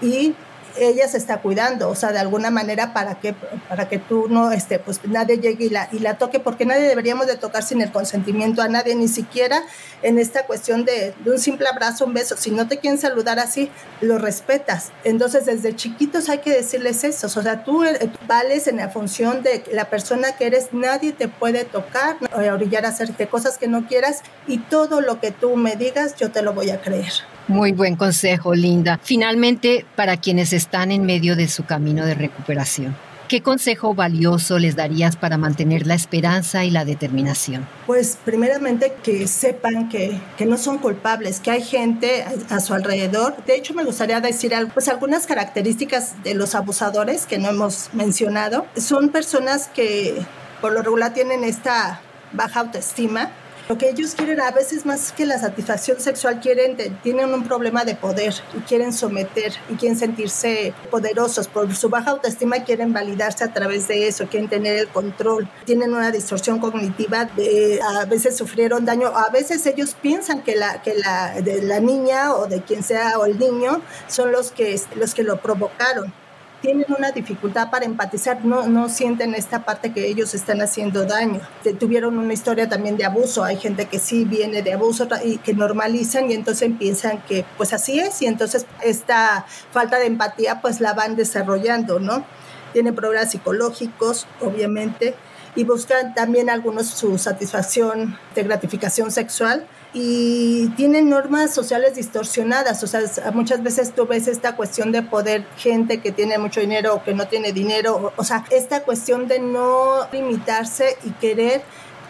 Y 0.00 0.34
ella 0.78 1.08
se 1.08 1.18
está 1.18 1.40
cuidando, 1.40 1.88
o 1.88 1.94
sea, 1.94 2.12
de 2.12 2.18
alguna 2.18 2.50
manera 2.50 2.92
para 2.92 3.16
que, 3.16 3.34
para 3.68 3.88
que 3.88 3.98
tú 3.98 4.26
no, 4.28 4.52
este, 4.52 4.78
pues 4.78 5.00
nadie 5.04 5.38
llegue 5.38 5.66
y 5.66 5.70
la, 5.70 5.88
y 5.92 5.98
la 5.98 6.18
toque, 6.18 6.40
porque 6.40 6.66
nadie 6.66 6.82
deberíamos 6.82 7.26
de 7.26 7.36
tocar 7.36 7.62
sin 7.62 7.80
el 7.80 7.92
consentimiento 7.92 8.62
a 8.62 8.68
nadie, 8.68 8.94
ni 8.94 9.08
siquiera 9.08 9.62
en 10.02 10.18
esta 10.18 10.44
cuestión 10.44 10.84
de, 10.84 11.14
un 11.26 11.38
simple 11.38 11.68
abrazo, 11.68 12.04
un 12.04 12.14
beso. 12.14 12.36
Si 12.36 12.50
no 12.50 12.68
te 12.68 12.78
quieren 12.78 12.98
saludar 12.98 13.38
así, 13.38 13.70
lo 14.00 14.18
respetas. 14.18 14.90
Entonces, 15.04 15.46
desde 15.46 15.74
chiquitos 15.76 16.28
hay 16.28 16.38
que 16.38 16.50
decirles 16.50 17.04
eso, 17.04 17.26
o 17.26 17.42
sea, 17.42 17.64
tú 17.64 17.84
eh, 17.84 18.10
vales 18.26 18.66
en 18.66 18.76
la 18.76 18.88
función 18.88 19.42
de 19.42 19.62
la 19.72 19.90
persona 19.90 20.32
que 20.32 20.46
eres, 20.46 20.72
nadie 20.72 21.12
te 21.12 21.28
puede 21.28 21.64
tocar, 21.64 22.16
orillar 22.52 22.84
a 22.86 22.88
hacerte 22.88 23.26
cosas 23.28 23.58
que 23.58 23.68
no 23.68 23.86
quieras 23.86 24.22
y 24.46 24.58
todo 24.58 25.00
lo 25.00 25.20
que 25.20 25.30
tú 25.30 25.56
me 25.56 25.76
digas, 25.76 26.16
yo 26.16 26.30
te 26.30 26.42
lo 26.42 26.52
voy 26.52 26.70
a 26.70 26.80
creer. 26.80 27.12
Muy 27.50 27.72
buen 27.72 27.96
consejo, 27.96 28.54
Linda. 28.54 29.00
Finalmente, 29.02 29.84
para 29.96 30.18
quienes 30.18 30.52
están 30.52 30.92
en 30.92 31.04
medio 31.04 31.34
de 31.34 31.48
su 31.48 31.64
camino 31.64 32.06
de 32.06 32.14
recuperación, 32.14 32.96
¿qué 33.26 33.42
consejo 33.42 33.92
valioso 33.92 34.60
les 34.60 34.76
darías 34.76 35.16
para 35.16 35.36
mantener 35.36 35.84
la 35.84 35.94
esperanza 35.94 36.64
y 36.64 36.70
la 36.70 36.84
determinación? 36.84 37.66
Pues 37.88 38.16
primeramente 38.24 38.92
que 39.02 39.26
sepan 39.26 39.88
que, 39.88 40.16
que 40.38 40.46
no 40.46 40.56
son 40.58 40.78
culpables, 40.78 41.40
que 41.40 41.50
hay 41.50 41.62
gente 41.62 42.24
a, 42.50 42.60
su 42.60 42.72
alrededor. 42.72 43.34
De 43.44 43.56
hecho, 43.56 43.74
me 43.74 43.82
gustaría 43.82 44.20
decir 44.20 44.52
pues 44.72 44.86
algunas 44.86 45.26
características 45.26 46.22
de 46.22 46.34
los 46.34 46.54
abusadores 46.54 47.26
que 47.26 47.38
no 47.38 47.48
hemos 47.48 47.90
mencionado. 47.92 48.64
Son 48.76 49.08
personas 49.08 49.66
que 49.66 50.24
por 50.60 50.70
lo 50.70 50.82
regular 50.82 51.14
tienen 51.14 51.42
esta 51.42 52.00
baja 52.32 52.60
autoestima, 52.60 53.32
lo 53.70 53.78
que 53.78 53.88
ellos 53.88 54.16
quieren 54.16 54.40
a 54.40 54.50
veces 54.50 54.84
más 54.84 55.12
que 55.12 55.24
la 55.24 55.38
satisfacción 55.38 56.00
sexual, 56.00 56.40
quieren, 56.40 56.76
tienen 57.04 57.32
un 57.32 57.44
problema 57.44 57.84
de 57.84 57.94
poder 57.94 58.34
y 58.52 58.58
quieren 58.62 58.92
someter 58.92 59.52
y 59.68 59.74
quieren 59.76 59.96
sentirse 59.96 60.74
poderosos. 60.90 61.46
Por 61.46 61.72
su 61.76 61.88
baja 61.88 62.10
autoestima 62.10 62.64
quieren 62.64 62.92
validarse 62.92 63.44
a 63.44 63.52
través 63.52 63.86
de 63.86 64.08
eso, 64.08 64.26
quieren 64.26 64.48
tener 64.48 64.76
el 64.76 64.88
control. 64.88 65.48
Tienen 65.66 65.94
una 65.94 66.10
distorsión 66.10 66.58
cognitiva, 66.58 67.26
de, 67.26 67.78
a 67.80 68.06
veces 68.06 68.36
sufrieron 68.36 68.84
daño, 68.84 69.06
a 69.06 69.30
veces 69.30 69.64
ellos 69.66 69.94
piensan 70.02 70.42
que 70.42 70.56
la, 70.56 70.82
que 70.82 70.94
la, 70.94 71.40
de 71.40 71.62
la 71.62 71.78
niña 71.78 72.34
o 72.34 72.48
de 72.48 72.62
quien 72.62 72.82
sea 72.82 73.20
o 73.20 73.24
el 73.24 73.38
niño 73.38 73.82
son 74.08 74.32
los 74.32 74.50
que, 74.50 74.80
los 74.96 75.14
que 75.14 75.22
lo 75.22 75.40
provocaron 75.40 76.12
tienen 76.60 76.86
una 76.96 77.10
dificultad 77.10 77.70
para 77.70 77.86
empatizar, 77.86 78.44
no, 78.44 78.66
no 78.68 78.88
sienten 78.88 79.34
esta 79.34 79.64
parte 79.64 79.92
que 79.92 80.06
ellos 80.06 80.34
están 80.34 80.60
haciendo 80.60 81.04
daño. 81.04 81.40
Tuvieron 81.78 82.18
una 82.18 82.32
historia 82.32 82.68
también 82.68 82.96
de 82.96 83.04
abuso, 83.04 83.44
hay 83.44 83.56
gente 83.56 83.86
que 83.86 83.98
sí 83.98 84.24
viene 84.24 84.62
de 84.62 84.74
abuso 84.74 85.08
y 85.24 85.38
que 85.38 85.54
normalizan 85.54 86.30
y 86.30 86.34
entonces 86.34 86.70
piensan 86.78 87.22
que 87.22 87.44
pues 87.56 87.72
así 87.72 87.98
es 87.98 88.20
y 88.22 88.26
entonces 88.26 88.66
esta 88.82 89.46
falta 89.72 89.98
de 89.98 90.06
empatía 90.06 90.60
pues 90.60 90.80
la 90.80 90.92
van 90.92 91.16
desarrollando, 91.16 91.98
¿no? 91.98 92.24
Tienen 92.72 92.94
problemas 92.94 93.30
psicológicos, 93.30 94.26
obviamente, 94.40 95.14
y 95.56 95.64
buscan 95.64 96.14
también 96.14 96.50
algunos 96.50 96.86
su 96.86 97.18
satisfacción 97.18 98.18
de 98.34 98.42
gratificación 98.44 99.10
sexual 99.10 99.66
y 99.92 100.68
tienen 100.70 101.08
normas 101.08 101.52
sociales 101.52 101.96
distorsionadas, 101.96 102.82
o 102.84 102.86
sea, 102.86 103.00
muchas 103.32 103.62
veces 103.62 103.92
tú 103.92 104.06
ves 104.06 104.28
esta 104.28 104.54
cuestión 104.54 104.92
de 104.92 105.02
poder, 105.02 105.44
gente 105.56 106.00
que 106.00 106.12
tiene 106.12 106.38
mucho 106.38 106.60
dinero 106.60 106.94
o 106.94 107.02
que 107.02 107.12
no 107.12 107.26
tiene 107.26 107.52
dinero, 107.52 108.12
o 108.16 108.24
sea, 108.24 108.44
esta 108.50 108.84
cuestión 108.84 109.26
de 109.26 109.40
no 109.40 110.06
limitarse 110.12 110.96
y 111.04 111.10
querer 111.12 111.62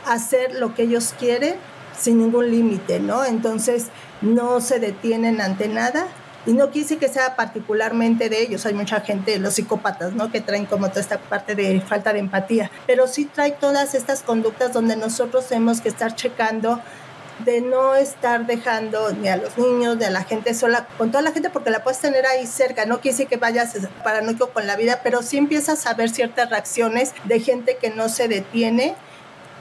hacer 0.06 0.54
lo 0.54 0.74
que 0.74 0.82
ellos 0.82 1.14
quieren 1.18 1.54
sin 1.98 2.18
ningún 2.18 2.50
límite, 2.50 3.00
¿no? 3.00 3.24
Entonces 3.24 3.86
no 4.20 4.60
se 4.60 4.78
detienen 4.78 5.40
ante 5.40 5.68
nada 5.68 6.06
y 6.46 6.52
no 6.52 6.70
quise 6.70 6.96
que 6.96 7.08
sea 7.08 7.36
particularmente 7.36 8.28
de 8.28 8.42
ellos, 8.42 8.64
hay 8.64 8.74
mucha 8.74 9.00
gente, 9.00 9.38
los 9.38 9.54
psicópatas, 9.54 10.12
¿no? 10.14 10.30
Que 10.30 10.40
traen 10.40 10.66
como 10.66 10.88
toda 10.88 11.00
esta 11.00 11.18
parte 11.18 11.54
de 11.54 11.80
falta 11.80 12.12
de 12.12 12.18
empatía, 12.18 12.70
pero 12.86 13.06
sí 13.06 13.26
trae 13.26 13.52
todas 13.52 13.94
estas 13.94 14.22
conductas 14.22 14.72
donde 14.72 14.96
nosotros 14.96 15.46
tenemos 15.46 15.80
que 15.80 15.88
estar 15.88 16.14
checando 16.14 16.80
de 17.44 17.60
no 17.60 17.94
estar 17.94 18.46
dejando 18.46 19.12
ni 19.12 19.28
a 19.28 19.36
los 19.36 19.56
niños, 19.58 19.96
ni 19.96 20.04
a 20.04 20.10
la 20.10 20.24
gente 20.24 20.54
sola, 20.54 20.86
con 20.98 21.10
toda 21.10 21.22
la 21.22 21.32
gente, 21.32 21.50
porque 21.50 21.70
la 21.70 21.82
puedes 21.82 22.00
tener 22.00 22.26
ahí 22.26 22.46
cerca. 22.46 22.86
No 22.86 23.00
quiere 23.00 23.16
decir 23.16 23.28
que 23.28 23.36
vayas 23.36 23.76
paranoico 24.04 24.50
con 24.50 24.66
la 24.66 24.76
vida, 24.76 25.00
pero 25.02 25.22
sí 25.22 25.36
empiezas 25.36 25.86
a 25.86 25.94
ver 25.94 26.10
ciertas 26.10 26.50
reacciones 26.50 27.12
de 27.24 27.40
gente 27.40 27.76
que 27.80 27.90
no 27.90 28.08
se 28.08 28.28
detiene 28.28 28.94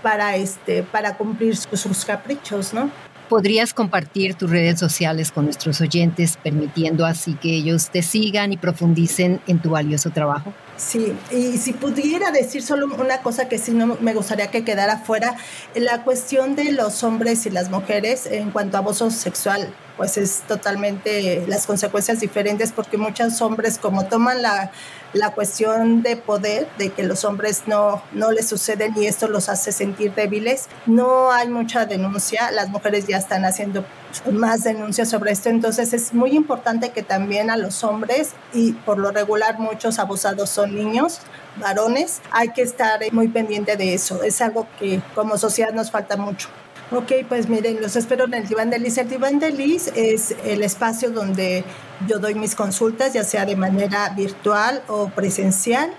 para, 0.02 0.36
este, 0.36 0.84
para 0.84 1.18
cumplir 1.18 1.56
sus 1.56 2.06
caprichos, 2.06 2.74
¿no? 2.74 2.90
¿Podrías 3.28 3.76
compartir 3.76 4.34
tus 4.34 4.50
redes 4.50 4.80
sociales 4.80 5.32
con 5.32 5.46
nuestros 5.46 5.82
oyentes, 5.82 6.38
permitiendo 6.42 7.06
así 7.06 7.36
que 7.36 7.54
ellos 7.54 7.92
te 7.92 8.02
sigan 8.02 8.54
y 8.54 8.58
profundicen 8.58 9.40
en 9.46 9.60
tu 9.60 9.70
valioso 9.70 10.10
trabajo? 10.10 10.52
Sí, 10.80 11.14
y 11.30 11.58
si 11.58 11.74
pudiera 11.74 12.32
decir 12.32 12.64
solo 12.64 12.88
una 12.98 13.22
cosa 13.22 13.50
que 13.50 13.58
sí 13.58 13.72
no 13.72 13.98
me 14.00 14.14
gustaría 14.14 14.50
que 14.50 14.64
quedara 14.64 15.00
fuera, 15.00 15.36
la 15.76 16.04
cuestión 16.06 16.56
de 16.56 16.72
los 16.72 17.04
hombres 17.04 17.46
y 17.46 17.50
las 17.50 17.70
mujeres 17.70 18.26
en 18.26 18.50
cuanto 18.52 18.78
a 18.78 18.80
abuso 18.80 19.12
sexual, 19.12 19.74
pues 19.98 20.18
es 20.18 20.42
totalmente 20.48 21.44
las 21.48 21.68
consecuencias 21.68 22.22
diferentes 22.22 22.72
porque 22.72 22.96
muchos 22.98 23.42
hombres 23.42 23.78
como 23.78 24.06
toman 24.06 24.42
la 24.42 24.72
la 25.14 25.32
cuestión 25.32 26.04
de 26.04 26.18
poder, 26.18 26.68
de 26.78 26.92
que 26.92 27.04
los 27.04 27.26
hombres 27.26 27.64
no, 27.68 28.02
no 28.12 28.32
les 28.32 28.48
suceden 28.48 28.94
y 28.96 29.08
esto 29.08 29.28
los 29.28 29.50
hace 29.50 29.72
sentir 29.72 30.14
débiles. 30.14 30.68
No 30.86 31.32
hay 31.32 31.50
mucha 31.50 31.86
denuncia, 31.86 32.52
las 32.52 32.70
mujeres 32.70 33.08
ya 33.08 33.18
están 33.18 33.46
haciendo 33.46 33.86
más 34.32 34.64
denuncias 34.64 35.10
sobre 35.10 35.32
esto, 35.32 35.50
entonces 35.50 35.94
es 35.94 36.14
muy 36.14 36.32
importante 36.32 36.90
que 36.92 37.04
también 37.04 37.50
a 37.50 37.58
los 37.58 37.84
hombres, 37.84 38.32
y 38.54 38.74
por 38.74 38.98
lo 38.98 39.12
regular 39.12 39.60
muchos 39.60 40.00
abusados 40.00 40.50
son 40.50 40.76
niños, 40.76 41.20
varones, 41.60 42.22
hay 42.32 42.50
que 42.50 42.62
estar 42.62 43.00
muy 43.12 43.28
pendiente 43.28 43.76
de 43.76 43.94
eso. 43.94 44.24
Es 44.24 44.42
algo 44.42 44.68
que 44.80 45.02
como 45.16 45.38
sociedad 45.38 45.74
nos 45.74 45.92
falta 45.92 46.18
mucho. 46.18 46.50
Ok, 46.92 47.12
pues 47.28 47.48
miren, 47.50 47.82
los 47.82 47.96
espero 47.96 48.26
en 48.26 48.34
el 48.34 48.48
Diván 48.48 48.72
de 48.72 48.80
Liz. 48.80 48.98
El 48.98 49.10
Diván 49.10 49.38
de 49.38 49.52
Liz 49.52 49.92
es 49.96 50.36
el 50.44 50.64
espacio 50.64 51.12
donde 51.12 51.64
yo 52.08 52.18
doy 52.18 52.34
mis 52.34 52.56
consultas, 52.56 53.14
ya 53.14 53.24
sea 53.24 53.46
de 53.46 53.56
manera 53.56 54.10
virtual 54.10 54.82
o 54.88 55.10
presencial. 55.10 55.92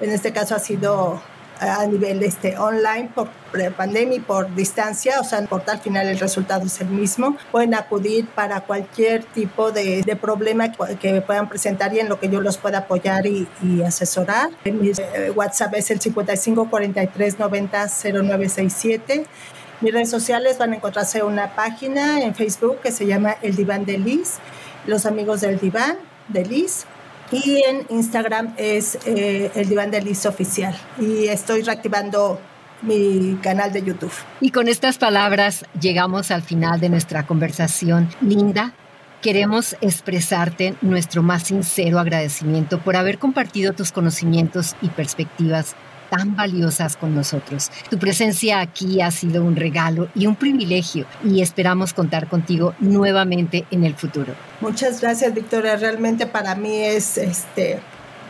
En 0.00 0.10
este 0.10 0.32
caso 0.32 0.56
ha 0.56 0.58
sido 0.58 1.22
a 1.60 1.86
nivel 1.86 2.22
este, 2.22 2.58
online 2.58 3.10
por 3.14 3.28
pandemia 3.76 4.16
y 4.16 4.20
por 4.20 4.54
distancia, 4.54 5.20
o 5.20 5.24
sea, 5.24 5.42
por 5.42 5.62
tal 5.62 5.78
final 5.78 6.08
el 6.08 6.18
resultado 6.18 6.66
es 6.66 6.80
el 6.80 6.88
mismo. 6.88 7.36
Pueden 7.50 7.74
acudir 7.74 8.26
para 8.26 8.62
cualquier 8.62 9.24
tipo 9.24 9.70
de, 9.70 10.02
de 10.02 10.16
problema 10.16 10.72
que, 10.72 11.20
puedan 11.20 11.48
presentar 11.48 11.94
y 11.94 12.00
en 12.00 12.08
lo 12.08 12.18
que 12.18 12.28
yo 12.28 12.40
los 12.40 12.56
pueda 12.56 12.78
apoyar 12.78 13.26
y, 13.26 13.46
y 13.62 13.82
asesorar. 13.82 14.50
Mi 14.64 14.90
eh, 14.90 15.30
WhatsApp 15.34 15.74
es 15.74 15.90
el 15.90 16.00
55 16.00 16.68
43 16.70 17.38
90 17.38 17.88
0967 17.88 19.26
mis 19.82 19.92
redes 19.92 20.10
sociales 20.10 20.58
van 20.58 20.72
a 20.72 20.76
encontrarse 20.76 21.24
una 21.24 21.56
página 21.56 22.20
en 22.20 22.36
Facebook 22.36 22.78
que 22.80 22.92
se 22.92 23.04
llama 23.04 23.36
El 23.42 23.56
Diván 23.56 23.84
de 23.84 23.98
Liz, 23.98 24.34
Los 24.86 25.06
Amigos 25.06 25.40
del 25.40 25.58
Diván 25.58 25.96
de 26.28 26.44
Liz. 26.44 26.86
Y 27.32 27.62
en 27.66 27.86
Instagram 27.88 28.54
es 28.56 28.98
eh, 29.06 29.50
El 29.54 29.68
Diván 29.68 29.90
de 29.90 30.02
Liz 30.02 30.26
Oficial. 30.26 30.76
Y 31.00 31.26
estoy 31.28 31.62
reactivando 31.62 32.38
mi 32.82 33.38
canal 33.42 33.72
de 33.72 33.82
YouTube. 33.82 34.12
Y 34.40 34.50
con 34.50 34.68
estas 34.68 34.98
palabras 34.98 35.64
llegamos 35.80 36.30
al 36.30 36.42
final 36.42 36.78
de 36.78 36.88
nuestra 36.88 37.26
conversación. 37.26 38.08
Linda, 38.20 38.74
Queremos 39.22 39.76
expresarte 39.80 40.74
nuestro 40.80 41.22
más 41.22 41.44
sincero 41.44 42.00
agradecimiento 42.00 42.80
por 42.80 42.96
haber 42.96 43.20
compartido 43.20 43.72
tus 43.72 43.92
conocimientos 43.92 44.74
y 44.82 44.88
perspectivas 44.88 45.76
tan 46.12 46.36
valiosas 46.36 46.98
con 46.98 47.14
nosotros. 47.14 47.70
Tu 47.88 47.98
presencia 47.98 48.60
aquí 48.60 49.00
ha 49.00 49.10
sido 49.10 49.42
un 49.42 49.56
regalo 49.56 50.08
y 50.14 50.26
un 50.26 50.36
privilegio 50.36 51.06
y 51.24 51.40
esperamos 51.40 51.94
contar 51.94 52.28
contigo 52.28 52.74
nuevamente 52.80 53.64
en 53.70 53.84
el 53.84 53.94
futuro. 53.94 54.34
Muchas 54.60 55.00
gracias, 55.00 55.32
Victoria. 55.32 55.76
Realmente 55.76 56.26
para 56.26 56.54
mí 56.54 56.76
es 56.76 57.16
este 57.16 57.80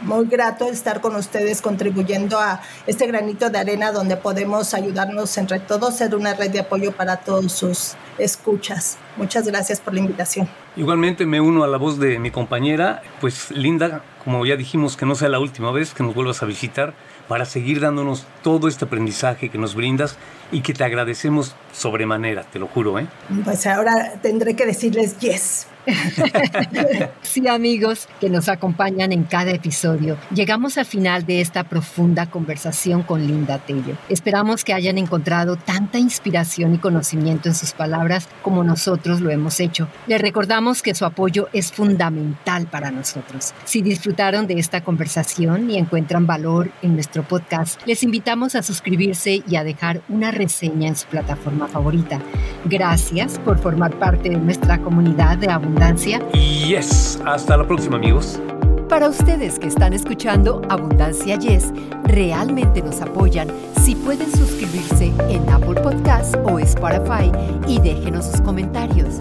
muy 0.03 0.27
grato 0.27 0.69
estar 0.69 1.01
con 1.01 1.17
ustedes 1.17 1.61
contribuyendo 1.61 2.39
a 2.39 2.61
este 2.87 3.07
granito 3.07 3.51
de 3.51 3.59
arena 3.59 3.91
donde 3.91 4.17
podemos 4.17 4.75
ayudarnos 4.75 5.37
entre 5.37 5.59
todos, 5.59 5.97
ser 5.97 6.15
una 6.15 6.35
red 6.35 6.51
de 6.51 6.61
apoyo 6.61 6.93
para 6.93 7.17
todos 7.17 7.51
sus 7.51 7.95
escuchas. 8.19 8.99
Muchas 9.17 9.47
gracias 9.47 9.81
por 9.81 9.95
la 9.95 10.01
invitación. 10.01 10.49
Igualmente 10.77 11.27
me 11.27 11.41
uno 11.41 11.65
a 11.65 11.67
la 11.67 11.79
voz 11.79 11.99
de 11.99 12.21
mi 12.21 12.31
compañera, 12.31 13.03
pues 13.21 13.51
Linda, 13.51 14.03
como 14.25 14.47
ya 14.47 14.57
dijimos 14.57 14.97
que 14.97 15.05
no 15.05 15.15
sea 15.17 15.29
la 15.29 15.41
última 15.41 15.73
vez 15.73 15.95
que 15.95 16.03
nos 16.03 16.15
vuelvas 16.15 16.43
a 16.43 16.47
visitar 16.47 16.95
para 17.33 17.47
seguir 17.47 17.81
dándonos 17.81 18.27
todo 18.43 18.69
este 18.69 18.85
aprendizaje 18.85 19.49
que 19.49 19.57
nos 19.57 19.75
brindas 19.75 20.19
y 20.53 20.61
que 20.61 20.75
te 20.75 20.85
agradecemos 20.85 21.57
sobremanera, 21.73 22.45
te 22.45 22.59
lo 22.59 22.69
juro, 22.69 22.99
¿eh? 22.99 23.07
Pues 23.45 23.67
ahora 23.67 24.13
tendré 24.21 24.55
que 24.55 24.67
decirles 24.67 25.19
yes. 25.19 25.67
sí, 27.23 27.49
amigos 27.49 28.09
que 28.21 28.31
nos 28.31 28.49
acompañan 28.49 29.11
en 29.11 29.25
cada 29.25 29.51
episodio, 29.51 30.17
llegamos 30.33 30.79
al 30.79 30.85
final 30.85 31.27
de 31.27 31.41
esta 31.41 31.65
profunda 31.65 32.31
conversación 32.31 33.03
con 33.03 33.27
Linda 33.27 33.59
Tello. 33.59 33.97
Esperamos 34.09 34.63
que 34.63 34.75
hayan 34.75 34.97
encontrado 34.97 35.57
tanta 35.57 35.99
inspiración 35.99 36.77
y 36.77 36.79
conocimiento 36.79 37.49
en 37.49 37.57
sus 37.57 37.73
palabras 37.73 38.29
como 38.43 38.63
nosotros 38.63 39.21
lo 39.21 39.31
hemos 39.31 39.59
hecho. 39.59 39.89
Les 40.07 40.21
recordamos 40.21 40.83
que 40.83 40.95
su 40.95 41.05
apoyo 41.05 41.49
es 41.53 41.73
fundamental 41.73 42.69
para 42.69 42.93
nosotros. 42.93 43.53
Si 43.65 43.83
disfrutaron 43.83 44.47
de 44.47 44.61
esta 44.61 44.85
conversación 44.85 45.69
y 45.69 45.79
encuentran 45.79 46.29
valor 46.29 46.71
en 46.83 46.95
nuestro 46.95 47.25
podcast, 47.25 47.81
les 47.87 48.05
invitamos 48.05 48.55
a 48.55 48.63
suscribirse 48.63 49.43
y 49.49 49.57
a 49.57 49.65
dejar 49.65 50.03
una 50.09 50.31
reseña 50.31 50.42
en 50.87 50.97
su 50.97 51.07
plataforma 51.09 51.67
favorita. 51.69 52.21
Gracias 52.67 53.39
por 53.39 53.59
formar 53.59 53.99
parte 53.99 54.29
de 54.29 54.37
nuestra 54.37 54.79
comunidad 54.79 55.39
de 55.39 55.51
abundancia 55.51 55.73
abundancia. 55.73 56.21
Yes, 56.33 57.21
hasta 57.25 57.57
la 57.57 57.67
próxima 57.67 57.97
amigos. 57.97 58.41
Para 58.89 59.09
ustedes 59.09 59.59
que 59.59 59.69
están 59.69 59.95
escuchando 59.95 60.61
Abundancia 60.69 61.37
Yes, 61.37 61.73
realmente 62.05 62.83
nos 62.83 63.01
apoyan 63.01 63.49
si 63.81 63.95
pueden 63.95 64.31
suscribirse 64.31 65.13
en 65.31 65.49
Apple 65.49 65.81
Podcast 65.81 66.35
o 66.45 66.59
Spotify 66.59 67.33
y 67.67 67.81
déjenos 67.81 68.27
sus 68.27 68.41
comentarios. 68.43 69.19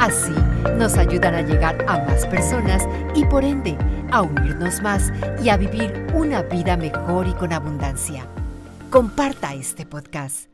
Así 0.00 0.34
nos 0.76 0.94
ayudan 0.94 1.36
a 1.36 1.42
llegar 1.42 1.84
a 1.86 1.98
más 2.04 2.26
personas 2.26 2.82
y 3.14 3.24
por 3.26 3.44
ende 3.44 3.76
a 4.10 4.22
unirnos 4.22 4.82
más 4.82 5.12
y 5.42 5.48
a 5.50 5.56
vivir 5.56 6.08
una 6.14 6.42
vida 6.42 6.76
mejor 6.76 7.28
y 7.28 7.32
con 7.34 7.52
abundancia. 7.52 8.26
Comparta 8.90 9.54
este 9.54 9.86
podcast. 9.86 10.51